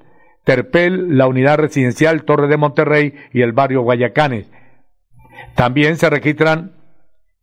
Terpel, 0.48 1.18
la 1.18 1.26
unidad 1.26 1.58
residencial 1.58 2.24
Torre 2.24 2.48
de 2.48 2.56
Monterrey 2.56 3.12
y 3.34 3.42
el 3.42 3.52
barrio 3.52 3.82
Guayacanes. 3.82 4.50
También 5.54 5.98
se 5.98 6.08
registran 6.08 6.72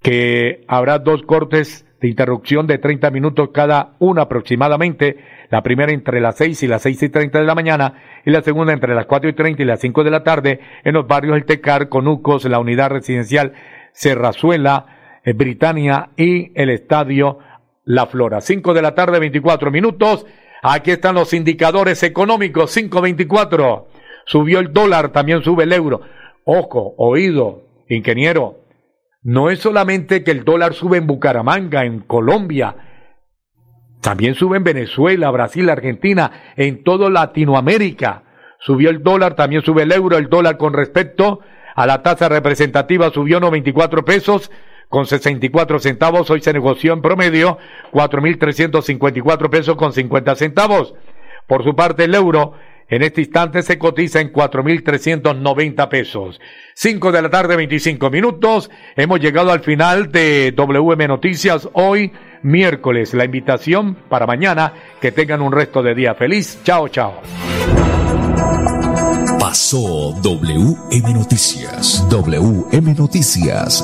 que 0.02 0.65
habrá 0.68 0.98
dos 0.98 1.22
cortes 1.22 1.86
de 2.02 2.08
interrupción 2.08 2.65
de 2.65 2.80
30 2.80 3.12
minutos 3.12 3.50
cada 3.54 3.96
una 4.00 4.24
aproximadamente, 4.24 5.18
la 5.52 5.62
primera 5.62 5.91
entre 5.91 6.20
las 6.20 6.38
6 6.38 6.63
y 6.63 6.68
las 6.68 6.82
6 6.82 7.04
y 7.04 7.10
30 7.10 7.41
de 7.41 7.46
la 7.46 7.54
mañana 7.54 8.02
y 8.26 8.32
la 8.32 8.41
segunda 8.41 8.74
entre 8.74 8.96
las 8.96 9.06
4 9.06 9.30
y 9.30 9.34
30 9.34 9.62
y 9.62 9.65
las 9.65 9.82
5 9.82 10.04
de 10.04 10.10
la 10.10 10.24
tarde 10.24 10.60
en 10.84 10.96
los 10.96 11.06
barrios 11.06 11.38
El 11.38 11.46
Tecar, 11.46 11.89
Conucos, 11.89 12.46
la 12.46 12.58
unidad 12.58 12.89
residencial 12.89 13.54
Serrazuela, 13.94 15.20
eh, 15.24 15.34
Britania 15.34 16.10
y 16.18 16.60
el 16.60 16.72
estadio 16.72 17.38
La 17.84 18.08
Flora. 18.08 18.41
5 18.41 18.74
de 18.74 18.82
la 18.82 18.96
tarde, 18.96 19.20
24 19.20 19.70
minutos. 19.70 20.26
Aquí 20.67 20.89
están 20.89 21.13
los 21.13 21.32
indicadores 21.34 22.01
económicos, 22.01 22.75
5.24. 22.75 23.86
Subió 24.25 24.58
el 24.58 24.73
dólar, 24.73 25.10
también 25.10 25.43
sube 25.43 25.65
el 25.65 25.73
euro. 25.73 26.01
Ojo, 26.43 26.95
oído, 26.97 27.62
ingeniero, 27.88 28.62
no 29.21 29.51
es 29.51 29.60
solamente 29.60 30.23
que 30.23 30.32
el 30.32 30.43
dólar 30.43 30.73
sube 30.73 30.97
en 30.97 31.06
Bucaramanga, 31.06 31.86
en 31.86 31.99
Colombia, 31.99 32.78
también 34.01 34.34
sube 34.34 34.58
en 34.58 34.63
Venezuela, 34.63 35.30
Brasil, 35.30 35.69
Argentina, 35.69 36.32
en 36.56 36.84
toda 36.84 37.12
Latinoamérica. 37.12 38.23
Subió 38.58 38.89
el 38.89 39.04
dólar, 39.04 39.36
también 39.36 39.62
sube 39.62 39.84
el 39.84 39.91
euro, 39.91 40.17
el 40.17 40.30
dólar 40.30 40.58
con 40.58 40.73
respecto 40.73 41.41
a 41.75 41.86
la 41.86 42.01
tasa 42.01 42.28
representativa 42.28 43.12
subió 43.12 43.39
94 43.39 44.04
pesos 44.04 44.49
con 44.95 45.08
64 45.08 45.79
centavos, 45.79 46.29
hoy 46.29 46.39
se 46.39 46.53
negoció 46.53 46.93
en 46.93 47.01
promedio 47.01 47.58
4.354 47.91 49.49
pesos 49.49 49.75
con 49.75 49.91
50 49.91 50.36
centavos. 50.36 50.93
Por 51.47 51.65
su 51.65 51.75
parte, 51.75 52.05
el 52.05 52.15
euro 52.15 52.53
en 52.88 53.03
este 53.03 53.19
instante 53.19 53.62
se 53.62 53.77
cotiza 53.77 54.21
en 54.21 54.31
4.390 54.31 55.89
pesos. 55.89 56.39
5 56.75 57.12
de 57.12 57.21
la 57.21 57.29
tarde, 57.29 57.58
25 57.58 58.10
minutos. 58.10 58.71
Hemos 58.95 59.19
llegado 59.19 59.51
al 59.51 59.60
final 59.60 60.13
de 60.13 60.53
WM 60.55 61.10
Noticias 61.10 61.67
hoy, 61.73 62.13
miércoles. 62.41 63.13
La 63.13 63.25
invitación 63.25 63.97
para 64.08 64.25
mañana. 64.25 64.71
Que 65.01 65.12
tengan 65.12 65.41
un 65.41 65.51
resto 65.51 65.84
de 65.84 65.93
día 65.93 66.15
feliz. 66.15 66.62
Chao, 66.63 66.88
chao. 66.88 67.21
Pasó 69.41 70.13
WM 70.21 71.13
Noticias. 71.13 72.08
WM 72.10 72.93
Noticias. 72.93 73.84